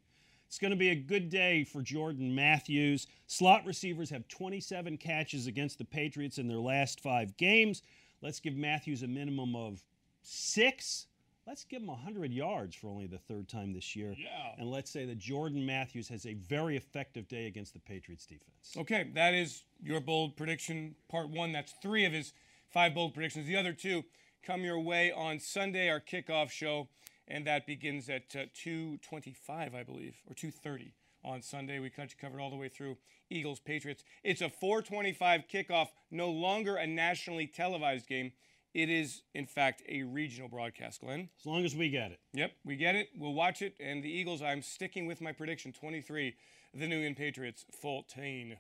It's 0.47 0.59
going 0.59 0.71
to 0.71 0.77
be 0.77 0.89
a 0.89 0.95
good 0.95 1.29
day 1.29 1.63
for 1.65 1.81
Jordan 1.81 2.33
Matthews. 2.33 3.07
Slot 3.27 3.65
receivers 3.65 4.09
have 4.11 4.27
27 4.29 4.97
catches 4.97 5.45
against 5.47 5.77
the 5.77 5.83
Patriots 5.85 6.37
in 6.37 6.47
their 6.47 6.57
last 6.59 7.01
five 7.01 7.35
games. 7.37 7.81
Let's 8.21 8.39
give 8.39 8.55
Matthews 8.55 9.03
a 9.03 9.07
minimum 9.07 9.55
of 9.57 9.83
six. 10.21 11.07
Let's 11.47 11.63
give 11.63 11.81
him 11.81 11.87
100 11.87 12.33
yards 12.33 12.75
for 12.75 12.89
only 12.89 13.07
the 13.07 13.17
third 13.17 13.47
time 13.47 13.71
this 13.71 13.95
year. 13.95 14.13
Yeah. 14.17 14.51
And 14.57 14.69
let's 14.69 14.91
say 14.91 15.05
that 15.05 15.17
Jordan 15.17 15.65
Matthews 15.65 16.09
has 16.09 16.25
a 16.25 16.33
very 16.33 16.75
effective 16.75 17.29
day 17.29 17.47
against 17.47 17.73
the 17.73 17.79
Patriots 17.79 18.25
defense. 18.25 18.75
Okay, 18.75 19.09
that 19.13 19.33
is 19.33 19.63
your 19.81 20.01
bold 20.01 20.35
prediction, 20.35 20.95
part 21.07 21.29
one. 21.29 21.53
That's 21.53 21.73
three 21.81 22.03
of 22.03 22.11
his 22.11 22.33
five 22.69 22.93
bold 22.93 23.13
predictions. 23.13 23.47
The 23.47 23.55
other 23.55 23.71
two 23.71 24.03
come 24.43 24.61
your 24.65 24.79
way 24.79 25.09
on 25.09 25.39
Sunday, 25.39 25.89
our 25.89 26.01
kickoff 26.01 26.51
show, 26.51 26.89
and 27.29 27.47
that 27.47 27.65
begins 27.65 28.09
at 28.09 28.35
uh, 28.35 28.47
2:25, 28.53 29.73
I 29.73 29.83
believe, 29.83 30.17
or 30.27 30.35
2:30 30.35 30.91
on 31.23 31.41
Sunday. 31.41 31.79
We 31.79 31.89
cut 31.89 32.11
you 32.11 32.17
covered 32.19 32.41
all 32.41 32.49
the 32.49 32.57
way 32.57 32.67
through 32.67 32.97
Eagles 33.29 33.61
Patriots. 33.61 34.03
It's 34.21 34.41
a 34.41 34.49
4:25 34.49 35.49
kickoff, 35.49 35.87
no 36.11 36.29
longer 36.29 36.75
a 36.75 36.85
nationally 36.85 37.47
televised 37.47 38.07
game. 38.07 38.33
It 38.77 38.91
is, 38.91 39.23
in 39.33 39.47
fact, 39.47 39.81
a 39.89 40.03
regional 40.03 40.47
broadcast, 40.47 41.01
Glenn. 41.01 41.29
As 41.39 41.47
long 41.47 41.65
as 41.65 41.75
we 41.75 41.89
get 41.89 42.11
it. 42.11 42.19
Yep, 42.33 42.51
we 42.63 42.75
get 42.75 42.93
it. 42.93 43.09
We'll 43.17 43.33
watch 43.33 43.63
it. 43.63 43.73
And 43.79 44.03
the 44.03 44.11
Eagles, 44.11 44.43
I'm 44.43 44.61
sticking 44.61 45.07
with 45.07 45.19
my 45.19 45.31
prediction 45.31 45.73
23, 45.73 46.35
the 46.75 46.87
New 46.87 46.97
England 46.97 47.17
Patriots 47.17 47.65
14. 47.81 48.55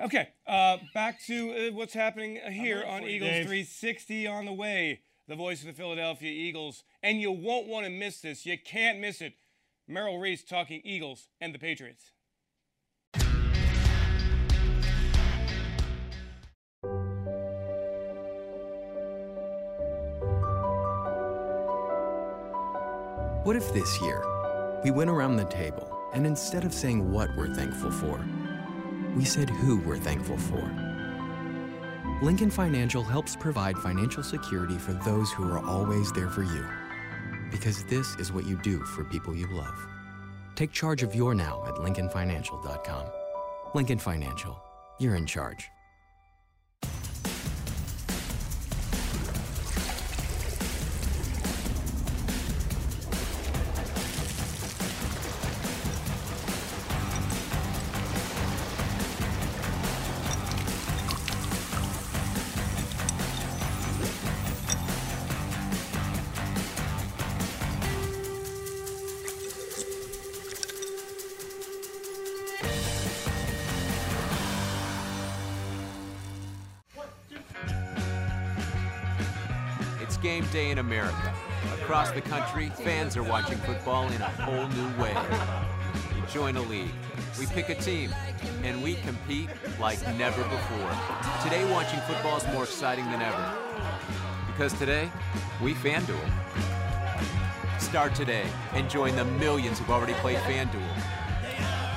Okay, 0.00 0.30
uh, 0.48 0.78
back 0.92 1.24
to 1.26 1.52
uh, 1.52 1.72
what's 1.72 1.94
happening 1.94 2.40
here 2.50 2.82
on 2.84 3.04
you, 3.04 3.10
Eagles 3.10 3.30
Dave. 3.30 3.46
360 3.46 4.26
on 4.26 4.44
the 4.44 4.52
way. 4.52 5.02
The 5.28 5.36
voice 5.36 5.60
of 5.60 5.68
the 5.68 5.72
Philadelphia 5.72 6.32
Eagles. 6.32 6.82
And 7.00 7.20
you 7.20 7.30
won't 7.30 7.68
want 7.68 7.86
to 7.86 7.90
miss 7.90 8.20
this. 8.20 8.44
You 8.44 8.58
can't 8.58 8.98
miss 8.98 9.20
it. 9.20 9.34
Merrill 9.86 10.18
Reese 10.18 10.42
talking 10.42 10.80
Eagles 10.82 11.28
and 11.40 11.54
the 11.54 11.60
Patriots. 11.60 12.10
What 23.46 23.54
if 23.54 23.72
this 23.72 24.00
year 24.00 24.24
we 24.82 24.90
went 24.90 25.08
around 25.08 25.36
the 25.36 25.44
table 25.44 25.88
and 26.12 26.26
instead 26.26 26.64
of 26.64 26.74
saying 26.74 27.12
what 27.12 27.30
we're 27.36 27.54
thankful 27.54 27.92
for, 27.92 28.18
we 29.14 29.24
said 29.24 29.48
who 29.48 29.78
we're 29.82 29.98
thankful 29.98 30.36
for? 30.36 30.68
Lincoln 32.22 32.50
Financial 32.50 33.04
helps 33.04 33.36
provide 33.36 33.78
financial 33.78 34.24
security 34.24 34.76
for 34.76 34.94
those 34.94 35.30
who 35.30 35.44
are 35.48 35.64
always 35.64 36.10
there 36.10 36.28
for 36.28 36.42
you. 36.42 36.66
Because 37.52 37.84
this 37.84 38.16
is 38.16 38.32
what 38.32 38.46
you 38.46 38.56
do 38.62 38.80
for 38.80 39.04
people 39.04 39.32
you 39.32 39.46
love. 39.46 39.78
Take 40.56 40.72
charge 40.72 41.04
of 41.04 41.14
your 41.14 41.32
now 41.32 41.62
at 41.68 41.74
LincolnFinancial.com. 41.74 43.06
Lincoln 43.74 44.00
Financial, 44.00 44.60
you're 44.98 45.14
in 45.14 45.24
charge. 45.24 45.70
The 82.16 82.22
country, 82.22 82.70
fans 82.70 83.14
are 83.14 83.22
watching 83.22 83.58
football 83.58 84.08
in 84.08 84.22
a 84.22 84.24
whole 84.24 84.66
new 84.68 85.02
way. 85.02 85.14
You 86.16 86.26
join 86.32 86.56
a 86.56 86.62
league, 86.62 86.90
we 87.38 87.44
pick 87.44 87.68
a 87.68 87.74
team, 87.74 88.10
and 88.62 88.82
we 88.82 88.94
compete 88.94 89.50
like 89.78 90.00
never 90.16 90.42
before. 90.44 90.90
Today, 91.42 91.70
watching 91.70 92.00
football 92.00 92.38
is 92.38 92.46
more 92.54 92.62
exciting 92.62 93.04
than 93.10 93.20
ever. 93.20 93.54
Because 94.46 94.72
today, 94.78 95.10
we 95.62 95.74
FanDuel. 95.74 96.16
Start 97.78 98.14
today 98.14 98.46
and 98.72 98.88
join 98.88 99.14
the 99.14 99.26
millions 99.26 99.78
who've 99.78 99.90
already 99.90 100.14
played 100.14 100.38
FanDuel. 100.38 101.02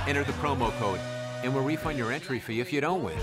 Enter 0.06 0.26
the 0.26 0.34
promo 0.34 0.70
code, 0.80 1.00
and 1.46 1.56
we'll 1.56 1.64
refund 1.64 1.98
your 1.98 2.12
entry 2.12 2.42
fee 2.42 2.60
if 2.60 2.74
you 2.74 2.82
don't 2.82 3.02
win. 3.04 3.18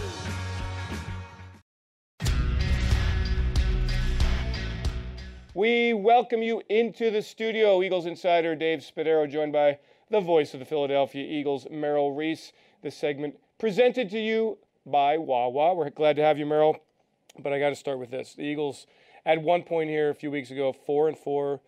We 5.56 5.94
welcome 5.94 6.42
you 6.42 6.60
into 6.68 7.10
the 7.10 7.22
studio. 7.22 7.82
Eagles 7.82 8.04
insider 8.04 8.54
Dave 8.54 8.80
Spadaro, 8.80 9.26
joined 9.26 9.54
by 9.54 9.78
the 10.10 10.20
voice 10.20 10.52
of 10.52 10.60
the 10.60 10.66
Philadelphia 10.66 11.24
Eagles, 11.26 11.66
Merrill 11.70 12.12
Reese. 12.12 12.52
This 12.82 12.94
segment 12.94 13.38
presented 13.58 14.10
to 14.10 14.18
you 14.18 14.58
by 14.84 15.16
Wawa. 15.16 15.72
We're 15.72 15.88
glad 15.88 16.16
to 16.16 16.22
have 16.22 16.36
you, 16.38 16.44
Merrill. 16.44 16.76
But 17.38 17.54
I 17.54 17.58
got 17.58 17.70
to 17.70 17.74
start 17.74 17.98
with 17.98 18.10
this: 18.10 18.34
the 18.34 18.42
Eagles, 18.42 18.86
at 19.24 19.40
one 19.40 19.62
point 19.62 19.88
here 19.88 20.10
a 20.10 20.14
few 20.14 20.30
weeks 20.30 20.50
ago, 20.50 20.74
four 20.74 21.08
and 21.08 21.16
four, 21.16 21.62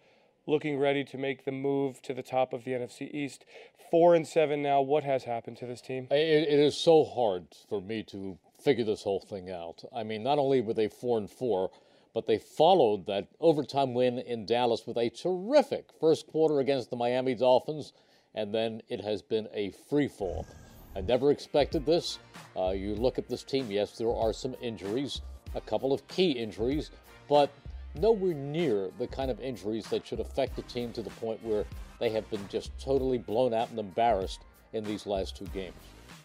looking 0.46 0.78
ready 0.78 1.02
to 1.04 1.16
make 1.16 1.46
the 1.46 1.52
move 1.52 2.02
to 2.02 2.12
the 2.12 2.22
top 2.22 2.52
of 2.52 2.64
the 2.64 2.72
NFC 2.72 3.10
East. 3.10 3.46
Four 3.90 4.14
and 4.14 4.28
seven 4.28 4.60
now. 4.60 4.82
What 4.82 5.04
has 5.04 5.24
happened 5.24 5.56
to 5.56 5.66
this 5.66 5.80
team? 5.80 6.08
It, 6.10 6.46
it 6.46 6.58
is 6.58 6.76
so 6.76 7.06
hard 7.06 7.46
for 7.70 7.80
me 7.80 8.02
to 8.08 8.36
figure 8.62 8.84
this 8.84 9.04
whole 9.04 9.20
thing 9.20 9.50
out. 9.50 9.82
I 9.96 10.02
mean, 10.02 10.22
not 10.22 10.38
only 10.38 10.60
were 10.60 10.74
they 10.74 10.88
four 10.88 11.16
and 11.16 11.30
four, 11.30 11.70
but 12.14 12.26
they 12.26 12.38
followed 12.38 13.06
that 13.06 13.28
overtime 13.40 13.94
win 13.94 14.18
in 14.18 14.46
Dallas 14.46 14.86
with 14.86 14.96
a 14.96 15.10
terrific 15.10 15.90
first 16.00 16.26
quarter 16.26 16.60
against 16.60 16.90
the 16.90 16.96
Miami 16.96 17.34
Dolphins, 17.34 17.92
and 18.34 18.54
then 18.54 18.82
it 18.88 19.02
has 19.02 19.22
been 19.22 19.48
a 19.52 19.72
free 19.88 20.08
fall. 20.08 20.46
I 20.96 21.00
never 21.00 21.30
expected 21.30 21.86
this. 21.86 22.18
Uh, 22.56 22.70
you 22.70 22.94
look 22.94 23.18
at 23.18 23.28
this 23.28 23.44
team, 23.44 23.70
yes, 23.70 23.98
there 23.98 24.12
are 24.12 24.32
some 24.32 24.54
injuries, 24.60 25.20
a 25.54 25.60
couple 25.60 25.92
of 25.92 26.06
key 26.08 26.32
injuries, 26.32 26.90
but 27.28 27.50
nowhere 27.94 28.34
near 28.34 28.90
the 28.98 29.06
kind 29.06 29.30
of 29.30 29.40
injuries 29.40 29.86
that 29.86 30.06
should 30.06 30.20
affect 30.20 30.56
the 30.56 30.62
team 30.62 30.92
to 30.92 31.02
the 31.02 31.10
point 31.10 31.42
where 31.42 31.64
they 32.00 32.10
have 32.10 32.28
been 32.30 32.46
just 32.48 32.76
totally 32.80 33.18
blown 33.18 33.52
out 33.52 33.70
and 33.70 33.78
embarrassed 33.78 34.40
in 34.72 34.84
these 34.84 35.06
last 35.06 35.36
two 35.36 35.46
games. 35.46 35.74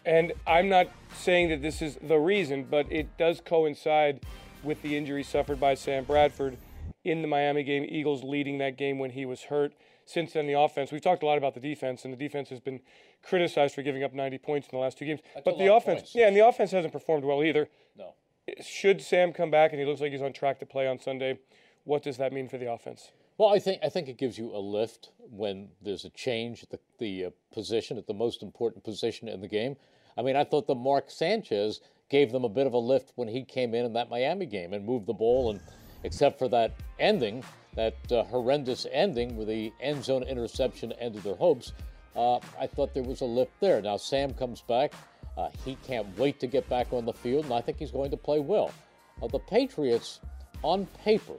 And 0.06 0.32
I'm 0.46 0.68
not 0.68 0.88
saying 1.14 1.48
that 1.48 1.62
this 1.62 1.80
is 1.80 1.98
the 2.02 2.18
reason, 2.18 2.66
but 2.70 2.90
it 2.90 3.16
does 3.16 3.40
coincide 3.40 4.20
with 4.64 4.82
the 4.82 4.96
injury 4.96 5.22
suffered 5.22 5.60
by 5.60 5.74
Sam 5.74 6.04
Bradford 6.04 6.56
in 7.04 7.22
the 7.22 7.28
Miami 7.28 7.62
game, 7.62 7.84
Eagles 7.88 8.24
leading 8.24 8.58
that 8.58 8.76
game 8.76 8.98
when 8.98 9.10
he 9.10 9.26
was 9.26 9.44
hurt. 9.44 9.74
Since 10.06 10.32
then, 10.32 10.46
the 10.46 10.58
offense, 10.58 10.92
we've 10.92 11.00
talked 11.00 11.22
a 11.22 11.26
lot 11.26 11.38
about 11.38 11.54
the 11.54 11.60
defense, 11.60 12.04
and 12.04 12.12
the 12.12 12.18
defense 12.18 12.48
has 12.50 12.60
been 12.60 12.80
criticized 13.22 13.74
for 13.74 13.82
giving 13.82 14.02
up 14.02 14.12
90 14.12 14.38
points 14.38 14.68
in 14.70 14.76
the 14.76 14.82
last 14.82 14.98
two 14.98 15.06
games. 15.06 15.20
That's 15.34 15.44
but 15.44 15.58
the 15.58 15.68
of 15.68 15.82
offense, 15.82 16.14
yeah, 16.14 16.26
and 16.26 16.36
the 16.36 16.46
offense 16.46 16.70
hasn't 16.72 16.92
performed 16.92 17.24
well 17.24 17.42
either. 17.42 17.68
No. 17.96 18.14
Should 18.62 19.00
Sam 19.00 19.32
come 19.32 19.50
back 19.50 19.72
and 19.72 19.80
he 19.80 19.86
looks 19.86 20.00
like 20.00 20.12
he's 20.12 20.22
on 20.22 20.32
track 20.32 20.58
to 20.60 20.66
play 20.66 20.86
on 20.86 20.98
Sunday, 20.98 21.38
what 21.84 22.02
does 22.02 22.18
that 22.18 22.32
mean 22.32 22.48
for 22.48 22.58
the 22.58 22.70
offense? 22.70 23.12
Well, 23.38 23.48
I 23.48 23.58
think 23.58 23.80
I 23.82 23.88
think 23.88 24.08
it 24.08 24.16
gives 24.16 24.38
you 24.38 24.54
a 24.54 24.58
lift 24.58 25.10
when 25.18 25.70
there's 25.82 26.04
a 26.04 26.10
change 26.10 26.62
at 26.62 26.70
the, 26.70 26.78
the 26.98 27.24
uh, 27.26 27.30
position 27.52 27.98
at 27.98 28.06
the 28.06 28.14
most 28.14 28.42
important 28.42 28.84
position 28.84 29.28
in 29.28 29.40
the 29.40 29.48
game. 29.48 29.76
I 30.16 30.22
mean, 30.22 30.36
I 30.36 30.44
thought 30.44 30.68
that 30.68 30.76
Mark 30.76 31.10
Sanchez 31.10 31.80
gave 32.08 32.32
them 32.32 32.44
a 32.44 32.48
bit 32.48 32.66
of 32.66 32.72
a 32.72 32.78
lift 32.78 33.12
when 33.16 33.28
he 33.28 33.44
came 33.44 33.74
in 33.74 33.84
in 33.84 33.92
that 33.94 34.10
Miami 34.10 34.46
game 34.46 34.72
and 34.72 34.84
moved 34.84 35.06
the 35.06 35.14
ball, 35.14 35.50
and 35.50 35.60
except 36.02 36.38
for 36.38 36.48
that 36.48 36.72
ending, 36.98 37.42
that 37.74 37.96
uh, 38.12 38.22
horrendous 38.24 38.86
ending 38.92 39.36
where 39.36 39.46
the 39.46 39.72
end 39.80 40.04
zone 40.04 40.22
interception 40.22 40.92
ended 40.92 41.22
their 41.22 41.34
hopes, 41.34 41.72
uh, 42.14 42.38
I 42.58 42.66
thought 42.66 42.94
there 42.94 43.02
was 43.02 43.20
a 43.20 43.26
lift 43.26 43.52
there. 43.60 43.80
Now 43.82 43.96
Sam 43.96 44.32
comes 44.34 44.60
back. 44.60 44.92
Uh, 45.36 45.48
he 45.64 45.76
can't 45.86 46.06
wait 46.16 46.38
to 46.40 46.46
get 46.46 46.68
back 46.68 46.92
on 46.92 47.04
the 47.04 47.12
field, 47.12 47.44
and 47.44 47.54
I 47.54 47.60
think 47.60 47.78
he's 47.78 47.90
going 47.90 48.10
to 48.12 48.16
play 48.16 48.38
well. 48.38 48.70
Uh, 49.20 49.26
the 49.26 49.40
Patriots, 49.40 50.20
on 50.62 50.86
paper, 51.02 51.34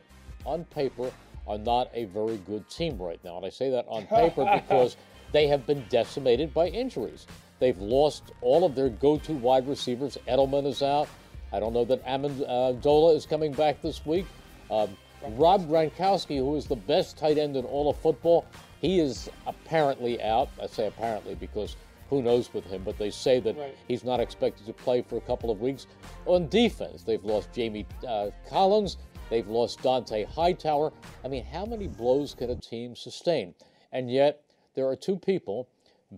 on 0.46 0.66
paper, 0.66 1.12
are 1.48 1.58
not 1.58 1.90
a 1.94 2.06
very 2.06 2.38
good 2.38 2.70
team 2.70 2.98
right 2.98 3.24
now. 3.24 3.38
And 3.38 3.46
I 3.46 3.50
say 3.50 3.70
that 3.70 3.86
on 3.88 4.06
paper 4.08 4.46
because 4.62 4.98
they 5.32 5.48
have 5.48 5.66
been 5.66 5.86
decimated 5.90 6.54
by 6.54 6.68
injuries. 6.68 7.28
They've 7.66 7.80
lost 7.80 8.32
all 8.42 8.64
of 8.64 8.76
their 8.76 8.90
go 8.90 9.18
to 9.18 9.34
wide 9.34 9.68
receivers. 9.68 10.20
Edelman 10.28 10.68
is 10.68 10.84
out. 10.84 11.08
I 11.52 11.60
don't 11.60 11.74
know 11.74 11.84
that 11.86 12.06
Amendola 12.06 13.16
is 13.16 13.26
coming 13.26 13.54
back 13.54 13.82
this 13.82 14.06
week. 14.06 14.28
Um, 14.70 14.96
Rob 15.30 15.68
Gronkowski, 15.68 16.38
who 16.38 16.58
is 16.58 16.68
the 16.68 16.76
best 16.76 17.18
tight 17.18 17.40
end 17.40 17.56
in 17.56 17.66
all 17.66 17.90
of 17.90 17.98
football, 17.98 18.46
he 18.82 19.00
is 19.00 19.32
apparently 19.48 20.22
out. 20.22 20.50
I 20.62 20.68
say 20.68 20.86
apparently 20.86 21.34
because 21.34 21.76
who 22.12 22.22
knows 22.22 22.54
with 22.54 22.66
him, 22.66 22.84
but 22.86 23.00
they 23.00 23.10
say 23.10 23.40
that 23.40 23.58
Right. 23.58 23.76
he's 23.88 24.04
not 24.04 24.20
expected 24.20 24.68
to 24.68 24.74
play 24.74 25.02
for 25.02 25.18
a 25.18 25.22
couple 25.22 25.50
of 25.50 25.60
weeks. 25.60 25.88
On 26.28 26.48
defense, 26.48 27.02
they've 27.02 27.26
lost 27.26 27.52
Jamie 27.52 27.88
uh, 28.08 28.30
Collins, 28.48 28.98
they've 29.32 29.48
lost 29.48 29.80
Dont'a 29.80 30.28
Hightower. 30.28 30.94
I 31.24 31.30
mean, 31.30 31.44
how 31.44 31.66
many 31.66 31.88
blows 31.88 32.36
can 32.36 32.52
a 32.52 32.56
team 32.56 32.96
sustain? 32.96 33.56
And 33.92 34.12
yet, 34.12 34.44
there 34.76 34.86
are 34.86 34.96
two 34.96 35.18
people, 35.18 35.68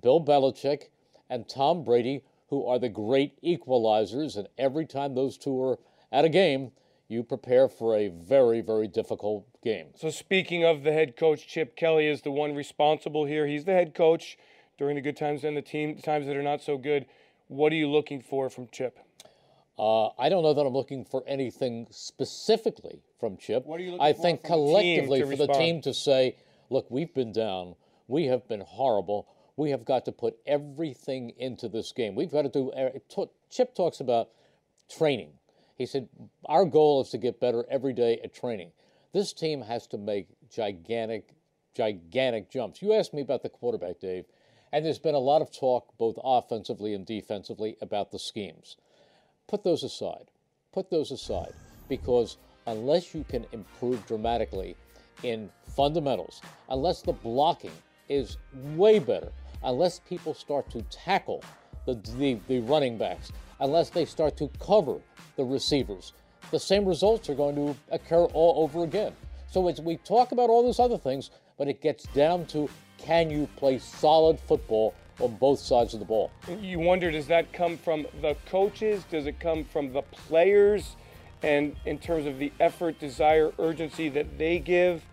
Bill 0.01 0.19
Belichick 0.21 0.89
and 1.29 1.47
Tom 1.47 1.83
Brady, 1.83 2.23
who 2.49 2.65
are 2.65 2.79
the 2.79 2.89
great 2.89 3.41
equalizers. 3.41 4.37
And 4.37 4.47
every 4.57 4.85
time 4.85 5.15
those 5.15 5.37
two 5.37 5.61
are 5.61 5.79
at 6.11 6.25
a 6.25 6.29
game, 6.29 6.71
you 7.07 7.23
prepare 7.23 7.67
for 7.69 7.95
a 7.95 8.09
very, 8.09 8.61
very 8.61 8.87
difficult 8.87 9.45
game. 9.63 9.87
So 9.95 10.09
speaking 10.09 10.65
of 10.65 10.83
the 10.83 10.91
head 10.91 11.15
coach, 11.15 11.47
Chip 11.47 11.75
Kelly 11.75 12.07
is 12.07 12.21
the 12.21 12.31
one 12.31 12.53
responsible 12.53 13.25
here. 13.25 13.47
He's 13.47 13.65
the 13.65 13.73
head 13.73 13.93
coach 13.95 14.37
during 14.77 14.95
the 14.95 15.01
good 15.01 15.17
times 15.17 15.43
and 15.43 15.55
the 15.55 15.61
team 15.61 15.97
times 15.99 16.27
that 16.27 16.35
are 16.35 16.43
not 16.43 16.61
so 16.61 16.77
good. 16.77 17.05
What 17.47 17.71
are 17.71 17.75
you 17.75 17.89
looking 17.89 18.21
for 18.21 18.49
from 18.49 18.67
Chip? 18.71 18.99
Uh, 19.79 20.07
I 20.19 20.29
don't 20.29 20.43
know 20.43 20.53
that 20.53 20.65
I'm 20.65 20.73
looking 20.73 21.05
for 21.05 21.23
anything 21.27 21.87
specifically 21.91 23.01
from 23.19 23.37
Chip. 23.37 23.65
What 23.65 23.79
are 23.79 23.83
you 23.83 23.91
looking 23.91 24.05
I 24.05 24.13
for 24.13 24.21
think 24.21 24.41
the 24.41 24.47
collectively 24.49 25.21
to 25.21 25.27
for 25.27 25.35
the 25.35 25.47
team 25.47 25.81
to 25.81 25.93
say, 25.93 26.35
look, 26.69 26.89
we've 26.89 27.13
been 27.13 27.31
down. 27.31 27.75
We 28.07 28.25
have 28.25 28.47
been 28.47 28.61
horrible. 28.61 29.27
We 29.57 29.71
have 29.71 29.83
got 29.83 30.05
to 30.05 30.11
put 30.11 30.37
everything 30.45 31.33
into 31.37 31.67
this 31.67 31.91
game. 31.91 32.15
We've 32.15 32.31
got 32.31 32.43
to 32.43 32.49
do. 32.49 32.71
uh, 32.71 33.25
Chip 33.49 33.75
talks 33.75 33.99
about 33.99 34.29
training. 34.89 35.31
He 35.75 35.85
said, 35.85 36.07
Our 36.45 36.65
goal 36.65 37.01
is 37.01 37.09
to 37.09 37.17
get 37.17 37.39
better 37.39 37.65
every 37.69 37.93
day 37.93 38.19
at 38.23 38.33
training. 38.33 38.71
This 39.13 39.33
team 39.33 39.61
has 39.61 39.87
to 39.87 39.97
make 39.97 40.27
gigantic, 40.49 41.33
gigantic 41.75 42.51
jumps. 42.51 42.81
You 42.81 42.93
asked 42.93 43.13
me 43.13 43.21
about 43.21 43.41
the 43.41 43.49
quarterback, 43.49 43.99
Dave, 43.99 44.25
and 44.71 44.85
there's 44.85 44.99
been 44.99 45.15
a 45.15 45.19
lot 45.19 45.41
of 45.41 45.51
talk, 45.51 45.97
both 45.97 46.17
offensively 46.23 46.93
and 46.93 47.05
defensively, 47.05 47.77
about 47.81 48.11
the 48.11 48.19
schemes. 48.19 48.77
Put 49.47 49.63
those 49.63 49.83
aside. 49.83 50.29
Put 50.73 50.91
those 50.91 51.11
aside 51.11 51.53
because 51.87 52.37
unless 52.67 53.15
you 53.15 53.23
can 53.23 53.45
improve 53.51 54.05
dramatically 54.05 54.75
in 55.23 55.49
fundamentals, 55.75 56.41
unless 56.69 57.01
the 57.01 57.13
blocking 57.13 57.71
is 58.09 58.37
way 58.75 58.99
better, 58.99 59.31
unless 59.63 59.99
people 59.99 60.33
start 60.33 60.69
to 60.71 60.81
tackle 60.83 61.43
the, 61.85 61.95
the, 62.17 62.39
the 62.47 62.59
running 62.61 62.97
backs, 62.97 63.31
unless 63.59 63.89
they 63.89 64.05
start 64.05 64.37
to 64.37 64.49
cover 64.59 64.97
the 65.35 65.43
receivers, 65.43 66.13
the 66.51 66.59
same 66.59 66.85
results 66.85 67.29
are 67.29 67.35
going 67.35 67.55
to 67.55 67.75
occur 67.91 68.25
all 68.33 68.63
over 68.63 68.83
again. 68.83 69.13
So 69.49 69.67
it's, 69.67 69.79
we 69.79 69.97
talk 69.97 70.31
about 70.31 70.49
all 70.49 70.63
those 70.63 70.79
other 70.79 70.97
things, 70.97 71.31
but 71.57 71.67
it 71.67 71.81
gets 71.81 72.05
down 72.07 72.45
to 72.47 72.69
can 72.97 73.29
you 73.29 73.47
play 73.55 73.79
solid 73.79 74.39
football 74.39 74.93
on 75.19 75.35
both 75.35 75.59
sides 75.59 75.93
of 75.93 75.99
the 75.99 76.05
ball? 76.05 76.31
You 76.61 76.79
wonder, 76.79 77.11
does 77.11 77.27
that 77.27 77.53
come 77.53 77.77
from 77.77 78.05
the 78.21 78.35
coaches? 78.47 79.03
Does 79.09 79.25
it 79.25 79.39
come 79.39 79.63
from 79.63 79.93
the 79.93 80.01
players? 80.01 80.95
And 81.43 81.75
in 81.85 81.99
terms 81.99 82.25
of 82.25 82.39
the 82.39 82.51
effort, 82.59 82.99
desire, 82.99 83.51
urgency 83.59 84.09
that 84.09 84.37
they 84.37 84.59
give, 84.59 85.03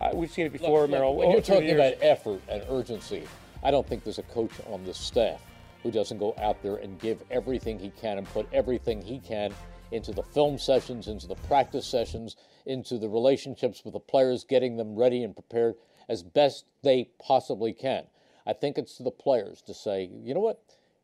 uh, 0.00 0.10
we've 0.14 0.30
seen 0.30 0.46
it 0.46 0.52
before, 0.52 0.82
Look, 0.82 0.90
look, 0.90 0.90
Merrill. 0.90 1.16
When 1.16 1.30
you're 1.30 1.40
talking 1.40 1.70
about 1.70 1.94
effort 2.00 2.40
and 2.48 2.62
urgency, 2.68 3.24
I 3.62 3.70
don't 3.70 3.86
think 3.86 4.04
there's 4.04 4.18
a 4.18 4.24
coach 4.24 4.52
on 4.66 4.84
the 4.84 4.94
staff 4.94 5.40
who 5.82 5.90
doesn't 5.90 6.18
go 6.18 6.34
out 6.38 6.62
there 6.62 6.76
and 6.76 6.98
give 6.98 7.22
everything 7.30 7.78
he 7.78 7.90
can 7.90 8.18
and 8.18 8.26
put 8.26 8.48
everything 8.52 9.02
he 9.02 9.18
can 9.18 9.52
into 9.92 10.12
the 10.12 10.22
film 10.22 10.58
sessions, 10.58 11.08
into 11.08 11.26
the 11.26 11.34
practice 11.34 11.86
sessions, 11.86 12.36
into 12.66 12.98
the 12.98 13.08
relationships 13.08 13.84
with 13.84 13.94
the 13.94 14.00
players, 14.00 14.44
getting 14.44 14.76
them 14.76 14.94
ready 14.94 15.24
and 15.24 15.34
prepared 15.34 15.74
as 16.08 16.22
best 16.22 16.64
they 16.82 17.08
possibly 17.18 17.72
can. 17.72 18.04
I 18.46 18.52
think 18.52 18.78
it's 18.78 18.96
to 18.96 19.02
the 19.02 19.10
players 19.10 19.62
to 19.62 19.74
say, 19.74 20.10
you 20.22 20.34
know 20.34 20.40
what, 20.40 20.62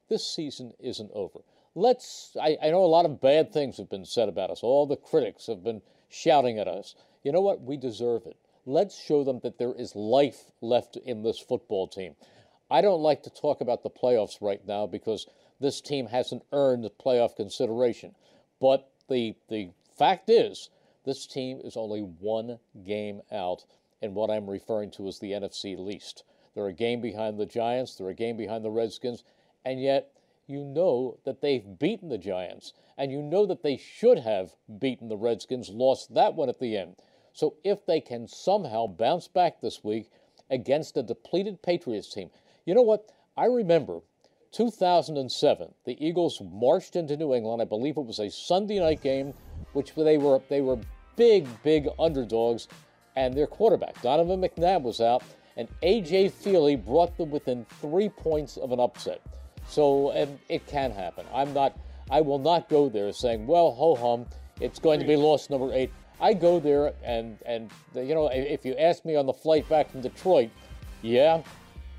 this 0.09 0.27
season 0.27 0.73
isn't 0.79 1.11
over. 1.14 1.40
Let's, 1.75 2.37
I, 2.40 2.57
I 2.62 2.71
know 2.71 2.85
a 2.85 2.87
lot 2.87 3.05
of 3.05 3.21
bad 3.21 3.53
things 3.53 3.77
have 3.77 3.90
been 3.90 4.05
said 4.05 4.29
about 4.29 4.51
us. 4.51 4.62
All 4.62 4.87
the 4.87 4.97
critics 4.97 5.47
have 5.47 5.62
been 5.62 5.83
shouting 6.09 6.59
at 6.59 6.69
us. 6.69 6.95
You 7.23 7.33
know 7.33 7.40
what? 7.40 7.61
We 7.61 7.77
deserve 7.77 8.27
it. 8.27 8.37
Let's 8.64 8.99
show 8.99 9.25
them 9.25 9.40
that 9.42 9.59
there 9.59 9.75
is 9.75 9.95
life 9.95 10.51
left 10.61 10.97
in 10.97 11.23
this 11.23 11.38
football 11.38 11.87
team. 11.87 12.16
I 12.69 12.81
don't 12.81 13.03
like 13.03 13.23
to 13.23 13.31
talk 13.31 13.61
about 13.61 13.83
the 13.85 13.91
playoffs 13.91 14.41
right 14.41 14.67
now 14.67 14.87
because 14.87 15.27
this 15.61 15.81
team 15.81 16.07
hasn't 16.07 16.45
earned 16.53 16.83
the 16.83 16.91
playoff 16.91 17.37
consideration. 17.37 18.15
But 18.61 18.91
the 19.09 19.37
the 19.49 19.71
fact 19.97 20.29
is, 20.29 20.69
this 21.05 21.27
team 21.27 21.61
is 21.63 21.77
only 21.77 22.01
one 22.01 22.59
game 22.85 23.23
out 23.31 23.65
in 24.03 24.15
what 24.15 24.31
I'm 24.31 24.51
referring 24.51 24.91
to 24.93 25.07
as 25.07 25.21
the 25.21 25.31
NFC 25.31 25.79
least. 25.79 26.25
They're 26.55 26.67
a 26.67 26.73
game 26.73 27.01
behind 27.01 27.39
the 27.39 27.47
Giants, 27.47 27.95
they're 27.95 28.09
a 28.09 28.15
game 28.15 28.37
behind 28.37 28.65
the 28.65 28.71
Redskins, 28.71 29.23
and 29.65 29.81
yet 29.81 30.13
you 30.49 30.65
know 30.65 31.19
that 31.25 31.41
they've 31.41 31.79
beaten 31.79 32.09
the 32.09 32.19
Giants, 32.19 32.73
and 32.99 33.13
you 33.13 33.23
know 33.23 33.47
that 33.47 33.63
they 33.63 33.77
should 33.77 34.19
have 34.19 34.57
beaten 34.79 35.09
the 35.09 35.17
Redskins, 35.17 35.71
lost 35.71 36.15
that 36.15 36.35
one 36.35 36.49
at 36.49 36.59
the 36.59 36.77
end. 36.77 36.97
So 37.33 37.55
if 37.63 37.87
they 37.87 38.01
can 38.01 38.27
somehow 38.27 38.87
bounce 38.87 39.29
back 39.29 39.61
this 39.61 39.85
week 39.85 40.11
against 40.51 40.97
a 40.97 41.03
depleted 41.03 41.63
Patriots 41.63 42.13
team, 42.13 42.31
you 42.67 42.75
know 42.75 42.83
what? 42.83 43.11
I 43.37 43.47
remember 43.47 44.01
2007, 44.53 45.75
the 45.85 46.07
Eagles 46.07 46.43
marched 46.53 46.97
into 46.97 47.17
New 47.17 47.35
England. 47.35 47.63
I 47.63 47.65
believe 47.65 47.97
it 47.97 48.05
was 48.05 48.19
a 48.19 48.31
Sunday 48.31 48.79
night 48.79 49.01
game, 49.03 49.33
which 49.73 49.95
they 49.95 50.19
were 50.19 50.41
they 50.49 50.61
were 50.61 50.79
big, 51.17 51.47
big 51.63 51.89
underdogs, 51.99 52.69
and 53.17 53.35
their 53.35 53.47
quarterback 53.47 54.01
Donovan 54.03 54.41
McNabb 54.41 54.83
was 54.83 55.01
out, 55.01 55.23
and 55.57 55.69
AJ 55.83 56.33
Feeley 56.33 56.83
brought 56.83 57.17
them 57.17 57.31
within 57.31 57.65
three 57.81 58.09
points 58.09 58.57
of 58.57 58.73
an 58.73 58.81
upset. 58.81 59.23
So 59.69 60.13
it 60.49 60.67
can 60.67 60.91
happen. 60.91 61.27
I'm 61.33 61.53
not. 61.53 61.79
I 62.11 62.21
will 62.21 62.39
not 62.39 62.69
go 62.69 62.89
there 62.89 63.13
saying, 63.13 63.47
"Well, 63.47 63.73
ho 63.73 63.95
hum, 63.97 64.27
it's 64.61 64.79
going 64.79 65.01
to 65.01 65.07
be 65.07 65.17
loss 65.17 65.51
number 65.51 65.73
eight. 65.73 65.91
I 66.21 66.33
go 66.33 66.61
there 66.61 66.95
and 67.05 67.39
and 67.45 67.71
you 67.95 68.15
know 68.15 68.29
if 68.33 68.65
you 68.65 68.75
ask 68.77 69.05
me 69.05 69.17
on 69.17 69.27
the 69.27 69.33
flight 69.33 69.69
back 69.69 69.91
from 69.91 70.01
Detroit, 70.01 70.51
yeah, 71.03 71.43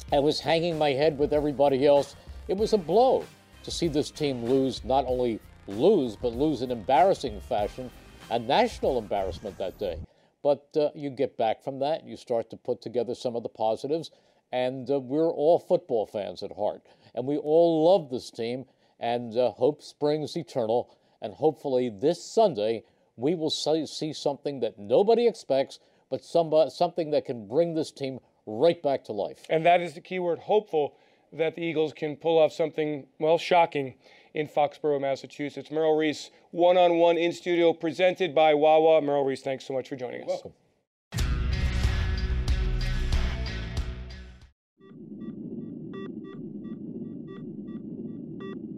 I 0.10 0.20
was 0.20 0.40
hanging 0.40 0.78
my 0.78 0.92
head 0.92 1.18
with 1.18 1.34
everybody 1.34 1.86
else. 1.86 2.16
It 2.48 2.56
was 2.56 2.72
a 2.72 2.78
blow 2.78 3.26
to 3.64 3.72
see 3.72 3.90
this 3.90 4.10
team 4.10 4.46
lose, 4.46 4.86
not 4.86 5.04
only 5.06 5.42
lose, 5.68 6.16
but 6.16 6.34
lose 6.34 6.62
in 6.62 6.72
embarrassing 6.72 7.42
fashion 7.42 7.92
a 8.30 8.40
national 8.40 9.00
embarrassment 9.00 9.58
that 9.58 9.78
day. 9.78 10.00
But 10.42 10.66
uh, 10.78 10.92
you 10.96 11.10
get 11.10 11.38
back 11.38 11.62
from 11.62 11.80
that, 11.80 12.06
you 12.06 12.16
start 12.16 12.50
to 12.52 12.58
put 12.58 12.82
together 12.82 13.16
some 13.16 13.36
of 13.36 13.44
the 13.44 13.50
positives, 13.50 14.12
and 14.54 14.90
uh, 14.90 14.98
we're 14.98 15.30
all 15.30 15.60
football 15.60 16.06
fans 16.06 16.42
at 16.42 16.56
heart. 16.56 16.84
And 17.14 17.28
we 17.28 17.36
all 17.36 17.84
love 17.84 18.10
this 18.10 18.32
team, 18.32 18.64
and 19.02 19.38
uh, 19.38 19.52
hope 19.52 19.84
springs 19.84 20.38
eternal. 20.38 20.96
And 21.22 21.34
hopefully, 21.34 21.90
this 21.90 22.24
Sunday, 22.24 22.84
we 23.18 23.36
will 23.36 23.50
see, 23.50 24.14
something 24.14 24.62
that 24.62 24.80
nobody 24.80 25.28
expects, 25.28 25.80
but 26.10 26.24
somebody, 26.24 26.70
something 26.70 27.12
that 27.12 27.26
can 27.26 27.46
bring 27.46 27.74
this 27.74 27.92
team 27.92 28.20
right 28.48 28.82
back 28.82 29.04
to 29.04 29.12
life. 29.12 29.46
And 29.50 29.64
that 29.66 29.82
is 29.82 29.94
the 29.94 30.02
key 30.02 30.18
word 30.18 30.40
hopeful 30.40 30.96
that 31.34 31.56
the 31.56 31.62
Eagles 31.62 31.94
can 31.94 32.16
pull 32.16 32.40
off 32.40 32.54
something, 32.54 33.06
well, 33.20 33.38
shocking 33.38 33.96
in 34.34 34.48
Foxborough, 34.48 35.02
Massachusetts. 35.02 35.70
Merrill 35.70 35.98
Reese, 35.98 36.32
one 36.52 36.78
on 36.78 36.98
one 36.98 37.18
in 37.18 37.34
studio, 37.34 37.74
presented 37.74 38.34
by 38.34 38.54
Wawa. 38.54 39.02
Merrill 39.02 39.26
Reese, 39.26 39.42
thanks 39.42 39.66
so 39.66 39.74
much 39.74 39.90
for 39.90 39.98
joining 39.98 40.24
us. 40.24 40.30
Welcome. 40.30 40.54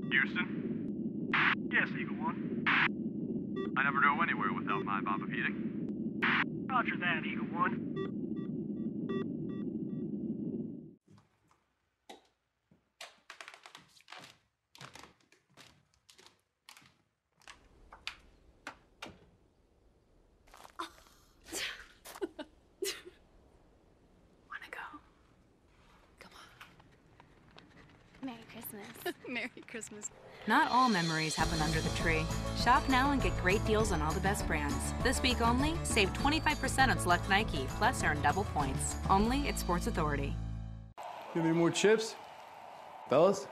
Houston? 0.09 1.29
Yes, 1.71 1.87
Eagle 1.99 2.15
One. 2.15 2.65
I 3.77 3.83
never 3.83 4.01
go 4.01 4.21
anywhere 4.23 4.51
without 4.51 4.83
my 4.83 5.01
Baba 5.01 5.25
Heating. 5.27 6.19
Roger 6.67 6.97
that, 6.99 7.23
Eagle 7.25 7.45
One. 7.45 8.28
Memories 31.19 31.35
happen 31.35 31.61
under 31.61 31.81
the 31.81 31.89
tree. 31.97 32.25
Shop 32.63 32.81
now 32.87 33.11
and 33.11 33.21
get 33.21 33.37
great 33.41 33.63
deals 33.65 33.91
on 33.91 34.01
all 34.01 34.13
the 34.13 34.21
best 34.21 34.47
brands. 34.47 34.93
This 35.03 35.21
week 35.21 35.41
only, 35.41 35.73
save 35.83 36.13
25% 36.13 36.87
on 36.87 36.97
select 36.97 37.29
Nike, 37.29 37.65
plus 37.77 38.01
earn 38.05 38.21
double 38.21 38.45
points. 38.45 38.95
Only 39.09 39.49
at 39.49 39.59
Sports 39.59 39.87
Authority. 39.87 40.33
Give 41.33 41.43
me 41.43 41.51
more 41.51 41.71
chips? 41.71 42.15
Fellas? 43.09 43.47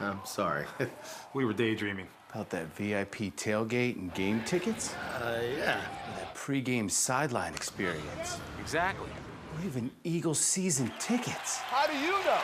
I'm 0.00 0.20
sorry. 0.24 0.64
we 1.34 1.44
were 1.44 1.52
daydreaming. 1.52 2.08
About 2.30 2.48
that 2.48 2.74
VIP 2.76 3.36
tailgate 3.36 3.96
and 3.96 4.14
game 4.14 4.42
tickets? 4.44 4.94
Uh, 5.20 5.42
yeah. 5.54 5.82
That 6.16 6.34
pregame 6.34 6.90
sideline 6.90 7.52
experience. 7.52 8.40
Exactly. 8.58 9.10
Or 9.54 9.66
even 9.66 9.90
Eagle 10.02 10.34
season 10.34 10.90
tickets. 10.98 11.58
How 11.58 11.86
do 11.86 11.94
you 11.98 12.12
know? 12.24 12.40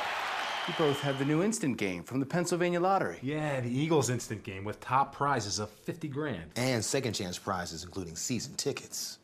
You 0.67 0.73
both 0.79 0.99
have 1.01 1.19
the 1.19 1.27
new 1.27 1.43
instant 1.43 1.77
game 1.77 2.03
from 2.05 2.21
the 2.21 2.27
Pennsylvania 2.27 2.81
Lottery. 2.81 3.19
Yeah, 3.21 3.61
the 3.61 3.69
Eagles 3.69 4.09
instant 4.09 4.43
game 4.45 4.65
with 4.65 4.81
top 4.81 5.15
prizes 5.15 5.59
of 5.59 5.69
50 5.69 6.09
grand. 6.09 6.53
And 6.57 6.83
second 6.83 7.13
chance 7.13 7.39
prizes, 7.39 7.85
including 7.85 8.17
season 8.17 8.55
tickets. 8.55 9.19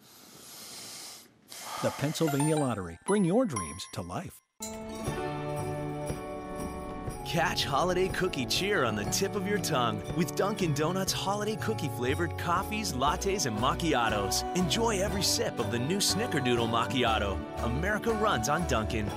The 1.83 1.91
Pennsylvania 1.93 2.57
Lottery. 2.57 2.99
Bring 3.07 3.25
your 3.25 3.47
dreams 3.47 3.83
to 3.95 4.03
life. 4.03 4.39
Catch 7.25 7.65
holiday 7.65 8.09
cookie 8.09 8.45
cheer 8.45 8.85
on 8.85 8.95
the 8.95 9.05
tip 9.05 9.35
of 9.35 9.47
your 9.47 9.61
tongue 9.61 10.03
with 10.19 10.37
Dunkin' 10.37 10.75
Donuts 10.75 11.13
holiday 11.13 11.57
cookie 11.57 11.91
flavored 11.97 12.37
coffees, 12.37 12.93
lattes, 12.93 13.47
and 13.47 13.57
macchiatos. 13.57 14.45
Enjoy 14.59 15.01
every 15.01 15.23
sip 15.23 15.59
of 15.59 15.71
the 15.71 15.79
new 15.79 15.99
Snickerdoodle 15.99 16.69
macchiato. 16.69 17.39
America 17.65 18.13
runs 18.13 18.51
on 18.51 18.67
Dunkin'. 18.67 19.11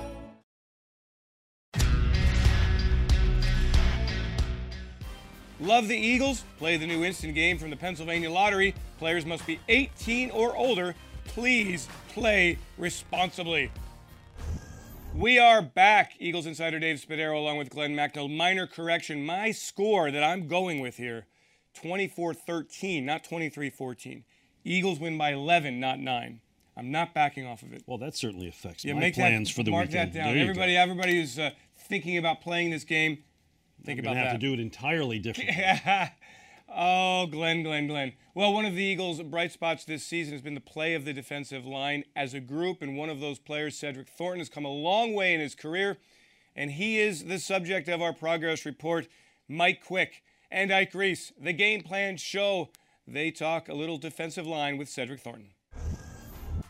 Love 5.64 5.88
the 5.88 5.96
Eagles? 5.96 6.44
Play 6.58 6.76
the 6.76 6.86
new 6.86 7.02
instant 7.04 7.34
game 7.34 7.56
from 7.56 7.70
the 7.70 7.76
Pennsylvania 7.76 8.30
Lottery. 8.30 8.74
Players 8.98 9.24
must 9.24 9.46
be 9.46 9.58
18 9.68 10.30
or 10.30 10.54
older. 10.54 10.94
Please 11.24 11.88
play 12.10 12.58
responsibly. 12.76 13.70
We 15.14 15.38
are 15.38 15.62
back. 15.62 16.12
Eagles 16.18 16.44
insider 16.44 16.78
Dave 16.78 16.98
Spadaro 16.98 17.38
along 17.38 17.56
with 17.56 17.70
Glen 17.70 17.96
Macnow. 17.96 18.30
Minor 18.30 18.66
correction. 18.66 19.24
My 19.24 19.52
score 19.52 20.10
that 20.10 20.22
I'm 20.22 20.48
going 20.48 20.80
with 20.80 20.98
here 20.98 21.24
24 21.80 22.34
13, 22.34 23.06
not 23.06 23.24
23 23.24 23.70
14. 23.70 24.24
Eagles 24.64 25.00
win 25.00 25.16
by 25.16 25.32
11, 25.32 25.80
not 25.80 25.98
9. 25.98 26.40
I'm 26.76 26.90
not 26.90 27.14
backing 27.14 27.46
off 27.46 27.62
of 27.62 27.72
it. 27.72 27.84
Well, 27.86 27.98
that 27.98 28.14
certainly 28.14 28.48
affects 28.48 28.84
Yeah, 28.84 28.92
my 28.92 29.00
make 29.00 29.14
plans 29.14 29.48
that, 29.48 29.54
for 29.54 29.62
the 29.62 29.70
mark 29.70 29.86
weekend. 29.86 30.12
Mark 30.12 30.12
that 30.12 30.18
down. 30.18 30.34
Go. 30.34 30.40
Everybody, 30.40 30.76
everybody 30.76 31.20
who's 31.20 31.38
uh, 31.38 31.52
thinking 31.78 32.18
about 32.18 32.42
playing 32.42 32.70
this 32.70 32.84
game, 32.84 33.22
think 33.84 33.98
I'm 33.98 34.04
about 34.04 34.10
gonna 34.14 34.24
that. 34.24 34.30
have 34.32 34.40
to 34.40 34.46
do 34.46 34.52
it 34.54 34.60
entirely 34.60 35.18
different. 35.18 35.50
oh, 36.74 37.26
Glenn, 37.26 37.62
Glenn, 37.62 37.86
Glenn. 37.86 38.12
Well, 38.34 38.52
one 38.52 38.64
of 38.64 38.74
the 38.74 38.82
Eagles' 38.82 39.22
bright 39.22 39.52
spots 39.52 39.84
this 39.84 40.04
season 40.04 40.32
has 40.32 40.42
been 40.42 40.54
the 40.54 40.60
play 40.60 40.94
of 40.94 41.04
the 41.04 41.12
defensive 41.12 41.64
line 41.64 42.04
as 42.16 42.34
a 42.34 42.40
group, 42.40 42.82
and 42.82 42.96
one 42.96 43.10
of 43.10 43.20
those 43.20 43.38
players, 43.38 43.78
Cedric 43.78 44.08
Thornton, 44.08 44.40
has 44.40 44.48
come 44.48 44.64
a 44.64 44.70
long 44.70 45.14
way 45.14 45.34
in 45.34 45.40
his 45.40 45.54
career, 45.54 45.98
and 46.56 46.72
he 46.72 46.98
is 46.98 47.24
the 47.24 47.38
subject 47.38 47.88
of 47.88 48.02
our 48.02 48.12
progress 48.12 48.64
report. 48.64 49.06
Mike 49.48 49.84
Quick 49.84 50.22
and 50.50 50.72
Ike 50.72 50.94
Reese, 50.94 51.32
the 51.38 51.52
game 51.52 51.82
plan 51.82 52.16
show. 52.16 52.70
They 53.06 53.30
talk 53.30 53.68
a 53.68 53.74
little 53.74 53.98
defensive 53.98 54.46
line 54.46 54.78
with 54.78 54.88
Cedric 54.88 55.20
Thornton. 55.20 55.50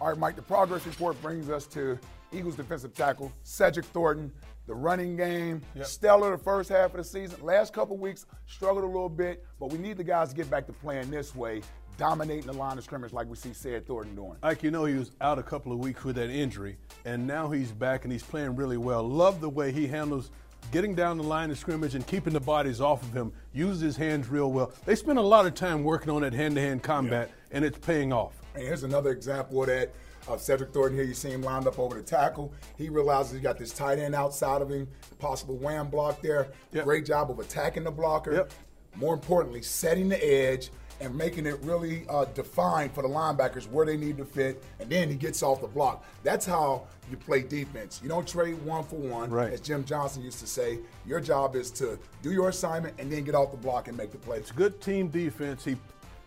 All 0.00 0.08
right, 0.08 0.18
Mike, 0.18 0.34
the 0.34 0.42
progress 0.42 0.84
report 0.84 1.20
brings 1.22 1.48
us 1.48 1.66
to 1.68 1.98
Eagles 2.32 2.56
defensive 2.56 2.94
tackle, 2.94 3.30
Cedric 3.44 3.86
Thornton. 3.86 4.32
The 4.66 4.74
running 4.74 5.14
game, 5.16 5.60
stellar 5.82 6.30
the 6.30 6.42
first 6.42 6.70
half 6.70 6.92
of 6.92 6.96
the 6.96 7.04
season. 7.04 7.42
Last 7.42 7.74
couple 7.74 7.98
weeks, 7.98 8.24
struggled 8.46 8.84
a 8.84 8.86
little 8.86 9.10
bit, 9.10 9.44
but 9.60 9.70
we 9.70 9.76
need 9.78 9.98
the 9.98 10.04
guys 10.04 10.30
to 10.30 10.34
get 10.34 10.48
back 10.48 10.66
to 10.68 10.72
playing 10.72 11.10
this 11.10 11.34
way, 11.34 11.60
dominating 11.98 12.46
the 12.46 12.54
line 12.54 12.78
of 12.78 12.84
scrimmage 12.84 13.12
like 13.12 13.28
we 13.28 13.36
see 13.36 13.52
Ced 13.52 13.86
Thornton 13.86 14.14
doing. 14.14 14.36
Ike, 14.42 14.62
you 14.62 14.70
know 14.70 14.86
he 14.86 14.94
was 14.94 15.10
out 15.20 15.38
a 15.38 15.42
couple 15.42 15.70
of 15.70 15.80
weeks 15.80 16.02
with 16.02 16.16
that 16.16 16.30
injury, 16.30 16.78
and 17.04 17.26
now 17.26 17.50
he's 17.50 17.72
back 17.72 18.04
and 18.04 18.12
he's 18.12 18.22
playing 18.22 18.56
really 18.56 18.78
well. 18.78 19.02
Love 19.02 19.42
the 19.42 19.50
way 19.50 19.70
he 19.70 19.86
handles 19.86 20.30
getting 20.72 20.94
down 20.94 21.18
the 21.18 21.24
line 21.24 21.50
of 21.50 21.58
scrimmage 21.58 21.94
and 21.94 22.06
keeping 22.06 22.32
the 22.32 22.40
bodies 22.40 22.80
off 22.80 23.02
of 23.02 23.12
him. 23.12 23.34
Uses 23.52 23.82
his 23.82 23.96
hands 23.98 24.28
real 24.28 24.50
well. 24.50 24.72
They 24.86 24.94
spend 24.94 25.18
a 25.18 25.22
lot 25.22 25.44
of 25.44 25.54
time 25.54 25.84
working 25.84 26.08
on 26.08 26.22
that 26.22 26.32
hand-to-hand 26.32 26.82
combat, 26.82 27.30
and 27.50 27.66
it's 27.66 27.78
paying 27.78 28.14
off. 28.14 28.32
And 28.54 28.62
here's 28.62 28.82
another 28.82 29.10
example 29.10 29.60
of 29.60 29.66
that. 29.66 29.92
Of 30.26 30.40
Cedric 30.40 30.72
Thornton 30.72 30.96
here, 30.96 31.06
you 31.06 31.12
see 31.12 31.30
him 31.30 31.42
lined 31.42 31.66
up 31.66 31.78
over 31.78 31.94
the 31.96 32.02
tackle. 32.02 32.50
He 32.78 32.88
realizes 32.88 33.32
he 33.34 33.40
got 33.40 33.58
this 33.58 33.72
tight 33.72 33.98
end 33.98 34.14
outside 34.14 34.62
of 34.62 34.70
him, 34.70 34.88
possible 35.18 35.56
wham 35.56 35.88
block 35.88 36.22
there. 36.22 36.48
Great 36.72 37.04
job 37.04 37.30
of 37.30 37.38
attacking 37.40 37.84
the 37.84 37.90
blocker. 37.90 38.48
More 38.96 39.12
importantly, 39.12 39.60
setting 39.60 40.08
the 40.08 40.24
edge 40.24 40.70
and 41.00 41.14
making 41.14 41.44
it 41.44 41.58
really 41.62 42.06
uh, 42.08 42.24
defined 42.26 42.92
for 42.94 43.02
the 43.02 43.08
linebackers 43.08 43.68
where 43.68 43.84
they 43.84 43.96
need 43.98 44.16
to 44.16 44.24
fit. 44.24 44.62
And 44.80 44.88
then 44.88 45.10
he 45.10 45.16
gets 45.16 45.42
off 45.42 45.60
the 45.60 45.66
block. 45.66 46.04
That's 46.22 46.46
how 46.46 46.86
you 47.10 47.16
play 47.18 47.42
defense. 47.42 48.00
You 48.02 48.08
don't 48.08 48.26
trade 48.26 48.54
one 48.62 48.84
for 48.84 48.96
one, 48.96 49.28
Right. 49.30 49.52
as 49.52 49.60
Jim 49.60 49.84
Johnson 49.84 50.22
used 50.22 50.38
to 50.38 50.46
say. 50.46 50.78
Your 51.04 51.20
job 51.20 51.54
is 51.56 51.70
to 51.72 51.98
do 52.22 52.32
your 52.32 52.48
assignment 52.48 52.94
and 52.98 53.12
then 53.12 53.24
get 53.24 53.34
off 53.34 53.50
the 53.50 53.56
block 53.58 53.88
and 53.88 53.96
make 53.96 54.12
the 54.12 54.18
play. 54.18 54.38
It's 54.38 54.52
good 54.52 54.80
team 54.80 55.08
defense. 55.08 55.64
He, 55.64 55.72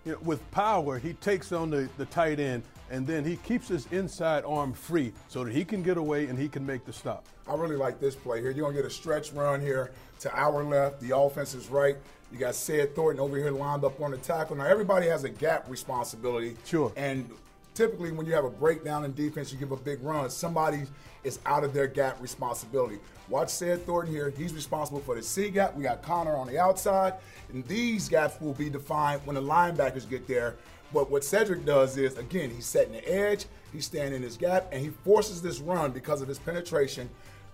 you 0.06 0.12
know, 0.12 0.18
with 0.22 0.50
power, 0.52 1.00
he 1.00 1.14
takes 1.14 1.52
on 1.54 1.70
the, 1.72 1.90
the 1.98 2.06
tight 2.06 2.40
end, 2.40 2.62
and 2.90 3.06
then 3.06 3.24
he 3.24 3.38
keeps 3.38 3.68
his 3.68 3.86
inside 3.92 4.44
arm 4.46 4.74
free 4.74 5.14
so 5.28 5.44
that 5.44 5.54
he 5.54 5.66
can 5.66 5.84
get 5.84 5.98
away 5.98 6.28
and 6.28 6.38
he 6.38 6.48
can 6.48 6.66
make 6.66 6.86
the 6.86 6.94
stop. 6.94 7.26
I 7.48 7.56
really 7.56 7.76
like 7.76 8.00
this 8.00 8.16
play 8.16 8.42
here. 8.42 8.52
You're 8.52 8.66
gonna 8.66 8.76
get 8.76 8.86
a 8.86 8.94
stretch 8.94 9.32
run 9.32 9.62
here 9.62 9.92
to 10.20 10.36
our 10.38 10.64
left. 10.64 11.00
The 11.02 11.18
offense 11.18 11.54
is 11.54 11.70
right. 11.70 11.98
You 12.32 12.38
got 12.38 12.56
Ced 12.56 12.94
Thornton 12.94 13.22
over 13.22 13.38
here 13.38 13.52
lined 13.52 13.86
up 13.86 14.02
on 14.02 14.12
the 14.12 14.18
tackle. 14.18 14.58
Now 14.58 14.66
everybody 14.66 15.08
has 15.08 15.24
a 15.24 15.30
gap 15.30 15.70
responsibility. 15.70 16.58
Sure. 16.66 16.92
And 16.98 17.30
typically 17.74 18.12
when 18.12 18.26
you 18.26 18.34
have 18.34 18.44
a 18.46 18.50
breakdown 18.50 19.06
in 19.06 19.14
defense, 19.14 19.52
you 19.52 19.58
give 19.58 19.72
a 19.72 19.78
big 19.78 20.04
run. 20.04 20.30
Somebody 20.30 20.84
is 21.24 21.40
out 21.46 21.64
of 21.64 21.74
their 21.74 21.88
gap 21.88 22.22
responsibility. 22.22 23.00
Watch 23.30 23.50
Ced 23.50 23.86
Thornton 23.86 24.14
here. 24.14 24.34
He's 24.38 24.54
responsible 24.54 25.00
for 25.02 25.16
the 25.16 25.22
C 25.22 25.50
gap. 25.50 25.76
We 25.76 25.84
got 25.84 26.02
Connor 26.02 26.36
on 26.36 26.48
the 26.48 26.60
outside. 26.60 27.14
And 27.54 27.66
these 27.68 28.10
gaps 28.10 28.40
will 28.42 28.54
be 28.54 28.70
defined 28.70 29.22
when 29.26 29.36
the 29.36 29.42
linebackers 29.42 30.10
get 30.10 30.28
there. 30.28 30.56
But 30.94 31.12
what 31.12 31.24
Cedric 31.24 31.66
does 31.66 31.98
is, 31.98 32.18
again, 32.18 32.50
he's 32.50 32.66
setting 32.66 32.94
the 32.94 33.08
edge, 33.08 33.46
he's 33.74 33.86
standing 33.86 34.16
in 34.16 34.24
his 34.24 34.38
gap, 34.38 34.68
and 34.72 34.82
he 34.82 34.90
forces 34.90 35.42
this 35.42 35.60
run 35.60 35.92
because 35.92 36.22
of 36.22 36.28
his 36.28 36.40
penetration 36.40 37.10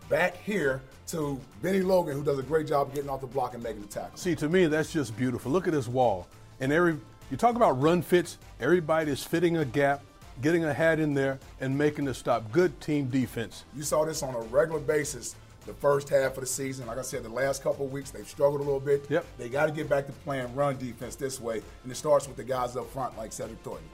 back 0.10 0.38
here 0.38 0.82
to 1.08 1.40
Bennie 1.62 1.82
Logan, 1.82 2.16
who 2.16 2.24
does 2.24 2.38
a 2.40 2.44
great 2.44 2.68
job 2.68 2.90
of 2.90 2.94
getting 2.94 3.10
off 3.10 3.22
the 3.22 3.28
block 3.28 3.54
and 3.54 3.64
making 3.64 3.82
the 3.82 3.88
tackle. 3.88 4.18
See, 4.18 4.36
to 4.36 4.50
me, 4.50 4.68
that's 4.68 4.92
just 4.92 5.18
beautiful. 5.18 5.52
Look 5.52 5.68
at 5.68 5.74
this 5.74 5.88
wall. 5.88 6.28
And 6.60 6.72
every 6.72 6.98
you 7.32 7.38
talk 7.38 7.56
about 7.56 7.82
run 7.82 8.02
fits, 8.02 8.38
everybody 8.60 9.12
is 9.12 9.24
fitting 9.24 9.58
a 9.58 9.66
gap, 9.66 10.04
getting 10.42 10.66
a 10.66 10.74
hat 10.74 11.00
in 11.00 11.16
there, 11.16 11.40
and 11.62 11.76
making 11.76 12.06
the 12.06 12.14
stop. 12.14 12.52
Good 12.52 12.80
team 12.80 13.08
defense. 13.08 13.66
You 13.76 13.82
saw 13.82 14.06
this 14.06 14.22
on 14.22 14.36
a 14.36 14.42
regular 14.42 14.80
basis 14.80 15.36
the 15.66 15.74
first 15.74 16.10
half 16.10 16.36
of 16.36 16.42
the 16.42 16.46
season. 16.46 16.88
Like 16.88 16.98
I 16.98 17.02
said, 17.02 17.24
the 17.24 17.30
last 17.30 17.64
couple 17.64 17.86
of 17.86 17.92
weeks 17.92 18.12
they've 18.12 18.28
struggled 18.28 18.62
a 18.62 18.64
little 18.64 18.80
bit. 18.80 19.06
Yep. 19.10 19.26
They 19.38 19.50
got 19.50 19.66
to 19.68 19.72
get 19.72 19.90
back 19.90 20.06
to 20.08 20.12
playing 20.12 20.54
run 20.56 20.78
defense 20.78 21.16
this 21.16 21.40
way, 21.40 21.62
and 21.84 21.92
it 21.92 21.96
starts 21.96 22.28
with 22.28 22.38
the 22.38 22.44
guys 22.44 22.76
up 22.76 22.90
front 22.90 23.18
like 23.18 23.32
Cedric 23.32 23.60
Thornton. 23.60 23.88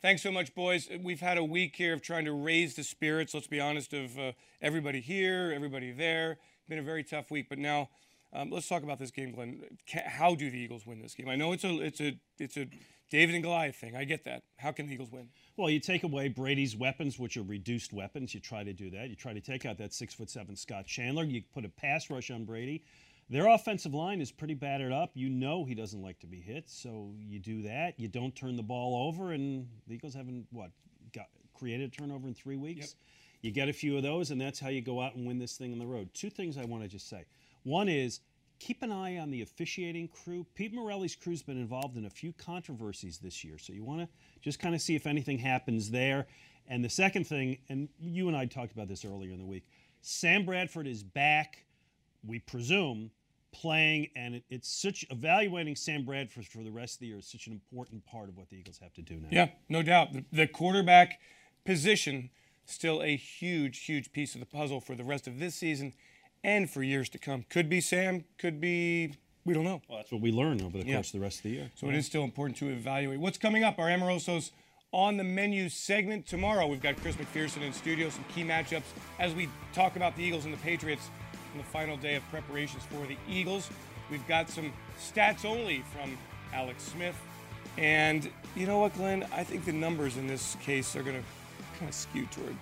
Thanks 0.00 0.22
so 0.22 0.30
much, 0.30 0.54
boys. 0.54 0.88
We've 1.02 1.20
had 1.20 1.38
a 1.38 1.44
week 1.44 1.74
here 1.74 1.92
of 1.92 2.02
trying 2.02 2.24
to 2.26 2.32
raise 2.32 2.76
the 2.76 2.84
spirits. 2.84 3.34
Let's 3.34 3.48
be 3.48 3.60
honest, 3.60 3.92
of 3.92 4.16
uh, 4.16 4.32
everybody 4.62 5.00
here, 5.00 5.52
everybody 5.54 5.90
there. 5.90 6.38
Been 6.68 6.78
a 6.78 6.82
very 6.82 7.02
tough 7.02 7.30
week, 7.30 7.46
but 7.48 7.58
now 7.58 7.88
um, 8.32 8.50
let's 8.50 8.68
talk 8.68 8.82
about 8.82 8.98
this 8.98 9.10
game, 9.10 9.32
Glen. 9.32 9.62
How 10.06 10.34
do 10.34 10.50
the 10.50 10.58
Eagles 10.58 10.86
win 10.86 11.00
this 11.00 11.14
game? 11.14 11.28
I 11.28 11.36
know 11.36 11.52
it's 11.52 11.64
a 11.64 11.80
it's 11.80 12.00
a 12.00 12.18
it's 12.38 12.56
a 12.56 12.68
David 13.10 13.34
and 13.34 13.42
Goliath 13.42 13.76
thing. 13.76 13.96
I 13.96 14.04
get 14.04 14.24
that. 14.24 14.42
How 14.58 14.70
can 14.72 14.86
the 14.86 14.92
Eagles 14.92 15.10
win? 15.10 15.28
Well, 15.56 15.70
you 15.70 15.80
take 15.80 16.02
away 16.02 16.28
Brady's 16.28 16.76
weapons, 16.76 17.18
which 17.18 17.36
are 17.36 17.42
reduced 17.42 17.92
weapons. 17.92 18.34
You 18.34 18.40
try 18.40 18.64
to 18.64 18.72
do 18.72 18.90
that. 18.90 19.08
You 19.08 19.16
try 19.16 19.32
to 19.32 19.40
take 19.40 19.64
out 19.64 19.78
that 19.78 19.94
six 19.94 20.14
foot 20.14 20.30
seven 20.30 20.56
Scott 20.56 20.86
Chandler. 20.86 21.24
You 21.24 21.42
put 21.54 21.64
a 21.64 21.68
pass 21.68 22.10
rush 22.10 22.30
on 22.30 22.44
Brady. 22.44 22.84
Their 23.30 23.46
offensive 23.46 23.92
line 23.92 24.20
is 24.20 24.32
pretty 24.32 24.54
battered 24.54 24.92
up. 24.92 25.10
You 25.14 25.28
know 25.28 25.64
he 25.64 25.74
doesn't 25.74 26.02
like 26.02 26.18
to 26.20 26.26
be 26.26 26.40
hit, 26.40 26.68
so 26.68 27.12
you 27.26 27.38
do 27.38 27.62
that. 27.62 27.98
You 27.98 28.08
don't 28.08 28.34
turn 28.34 28.56
the 28.56 28.62
ball 28.62 29.06
over, 29.08 29.32
and 29.32 29.68
the 29.86 29.94
Eagles 29.94 30.14
haven't 30.14 30.46
what 30.50 30.70
got 31.14 31.26
created 31.54 31.92
a 31.92 31.96
turnover 31.96 32.28
in 32.28 32.34
three 32.34 32.56
weeks. 32.56 32.94
You 33.42 33.50
get 33.50 33.68
a 33.68 33.72
few 33.72 33.96
of 33.96 34.02
those, 34.02 34.30
and 34.30 34.40
that's 34.40 34.58
how 34.58 34.68
you 34.68 34.80
go 34.80 35.00
out 35.00 35.14
and 35.14 35.26
win 35.26 35.38
this 35.38 35.56
thing 35.56 35.72
on 35.72 35.78
the 35.78 35.86
road. 35.86 36.08
Two 36.14 36.30
things 36.30 36.56
I 36.56 36.64
want 36.64 36.82
to 36.82 36.88
just 36.88 37.08
say. 37.08 37.24
One 37.64 37.88
is 37.88 38.20
keep 38.58 38.82
an 38.82 38.92
eye 38.92 39.18
on 39.18 39.30
the 39.30 39.42
officiating 39.42 40.08
crew. 40.08 40.46
Pete 40.54 40.74
Morelli's 40.74 41.14
crew's 41.14 41.42
been 41.42 41.60
involved 41.60 41.96
in 41.96 42.06
a 42.06 42.10
few 42.10 42.32
controversies 42.32 43.18
this 43.18 43.44
year, 43.44 43.58
so 43.58 43.72
you 43.72 43.84
want 43.84 44.00
to 44.00 44.08
just 44.40 44.58
kind 44.58 44.74
of 44.74 44.80
see 44.80 44.96
if 44.96 45.06
anything 45.06 45.38
happens 45.38 45.90
there. 45.90 46.26
And 46.66 46.84
the 46.84 46.90
second 46.90 47.26
thing, 47.26 47.58
and 47.68 47.88
you 47.98 48.28
and 48.28 48.36
I 48.36 48.46
talked 48.46 48.72
about 48.72 48.88
this 48.88 49.04
earlier 49.04 49.32
in 49.32 49.38
the 49.38 49.46
week, 49.46 49.66
Sam 50.02 50.44
Bradford 50.44 50.86
is 50.86 51.02
back, 51.02 51.64
we 52.26 52.38
presume, 52.40 53.10
playing, 53.52 54.08
and 54.14 54.36
it, 54.36 54.44
it's 54.50 54.70
such 54.70 55.04
evaluating 55.10 55.76
Sam 55.76 56.04
Bradford 56.04 56.46
for 56.46 56.62
the 56.62 56.70
rest 56.70 56.96
of 56.96 57.00
the 57.00 57.06
year 57.06 57.18
is 57.18 57.26
such 57.26 57.46
an 57.46 57.52
important 57.54 58.04
part 58.04 58.28
of 58.28 58.36
what 58.36 58.50
the 58.50 58.56
Eagles 58.56 58.78
have 58.82 58.92
to 58.94 59.02
do 59.02 59.14
now. 59.14 59.28
Yeah, 59.30 59.48
no 59.68 59.82
doubt. 59.82 60.12
The, 60.12 60.24
the 60.30 60.46
quarterback 60.46 61.20
position 61.64 62.30
still 62.66 63.02
a 63.02 63.16
huge, 63.16 63.84
huge 63.84 64.12
piece 64.12 64.34
of 64.34 64.40
the 64.40 64.46
puzzle 64.46 64.80
for 64.80 64.94
the 64.94 65.04
rest 65.04 65.26
of 65.26 65.38
this 65.38 65.54
season 65.54 65.94
and 66.44 66.70
for 66.70 66.82
years 66.82 67.08
to 67.10 67.18
come. 67.18 67.44
Could 67.50 67.68
be 67.68 67.80
Sam, 67.80 68.24
could 68.38 68.60
be 68.60 69.14
we 69.44 69.54
don't 69.54 69.64
know. 69.64 69.80
Well, 69.88 69.98
that's 69.98 70.12
what 70.12 70.20
we 70.20 70.30
learn 70.30 70.60
over 70.60 70.76
the 70.78 70.84
Yeah. 70.86 70.96
course 70.96 71.08
of 71.08 71.12
the 71.14 71.20
rest 71.20 71.38
of 71.38 71.42
the 71.44 71.50
year. 71.50 71.70
So 71.74 71.88
it 71.88 71.94
is 71.94 72.04
still 72.04 72.22
important 72.24 72.58
to 72.58 72.68
evaluate. 72.68 73.18
What's 73.18 73.38
coming 73.38 73.64
up? 73.64 73.78
Our 73.78 73.88
Amorosos 73.88 74.50
on 74.92 75.16
the 75.16 75.24
menu 75.24 75.68
segment 75.70 76.26
tomorrow. 76.26 76.66
We've 76.66 76.82
got 76.82 76.96
Chris 76.96 77.16
McPherson 77.16 77.62
in 77.62 77.72
studio, 77.72 78.10
some 78.10 78.24
key 78.34 78.42
matchups 78.44 78.82
as 79.18 79.34
we 79.34 79.48
talk 79.72 79.96
about 79.96 80.16
the 80.16 80.22
Eagles 80.22 80.44
and 80.44 80.52
the 80.52 80.58
Patriots 80.58 81.08
on 81.52 81.58
the 81.58 81.64
final 81.64 81.96
day 81.96 82.16
of 82.16 82.22
preparations 82.30 82.82
for 82.84 83.06
the 83.06 83.16
Eagles. 83.28 83.70
We've 84.10 84.26
got 84.28 84.50
some 84.50 84.70
stats 85.00 85.44
only 85.46 85.82
from 85.94 86.18
Alex 86.52 86.82
Smith. 86.82 87.16
And 87.78 88.30
you 88.56 88.66
know 88.66 88.78
what, 88.80 88.94
Glen? 88.94 89.26
I 89.32 89.44
think 89.44 89.64
the 89.64 89.72
numbers 89.72 90.16
in 90.18 90.26
this 90.26 90.56
case 90.62 90.94
are 90.96 91.02
going 91.02 91.16
to 91.16 91.78
kind 91.78 91.88
of 91.88 91.94
skew 91.94 92.26
toward 92.26 92.54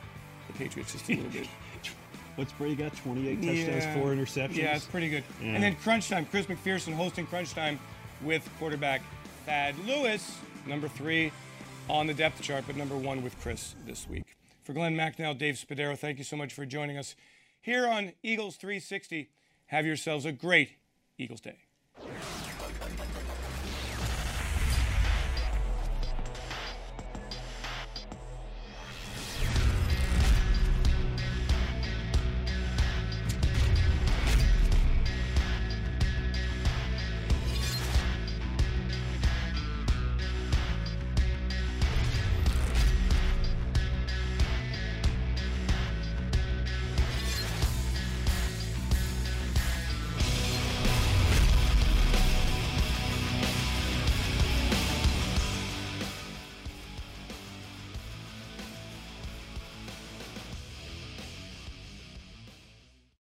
the 0.47 0.53
Patriots 0.53 0.93
just 0.93 1.09
a 1.09 1.15
little 1.17 1.31
bit. 1.33 1.49
What's 2.37 2.53
Brady 2.53 2.77
got? 2.77 2.95
28 2.97 3.37
touchdowns, 3.37 3.85
Yeah. 3.85 3.95
four 3.95 4.09
interceptions. 4.15 4.57
Yeah, 4.57 4.77
it's 4.77 4.85
pretty 4.85 5.09
good. 5.09 5.25
Yeah. 5.43 5.49
And 5.55 5.63
then 5.63 5.75
Crunch 5.77 6.09
Time, 6.09 6.27
Chris 6.27 6.47
McPherson 6.47 6.93
hosting 6.95 7.27
Crunch 7.27 7.53
Time 7.53 7.79
with 8.23 8.49
quarterback 8.59 9.03
Thad 9.47 9.79
Lewis, 9.87 10.39
number 10.67 10.89
three 10.89 11.33
on 11.89 12.07
the 12.07 12.15
depth 12.15 12.41
chart, 12.43 12.65
but 12.67 12.77
number 12.77 12.97
one 12.97 13.23
with 13.23 13.39
Chris 13.41 13.75
this 13.87 14.09
week. 14.09 14.25
For 14.65 14.73
Glen 14.73 14.95
Macnow, 14.97 15.37
Dave 15.37 15.55
Spadaro, 15.55 15.97
thank 15.97 16.19
you 16.19 16.25
so 16.25 16.37
much 16.37 16.53
for 16.53 16.67
joining 16.67 16.99
us 16.99 17.15
here 17.61 17.87
on 17.87 18.13
Eagles 18.23 18.57
360. 18.57 19.31
Have 19.67 19.87
yourselves 19.87 20.25
a 20.25 20.33
great 20.33 20.73
Eagles 21.19 21.41
Day. 21.41 21.57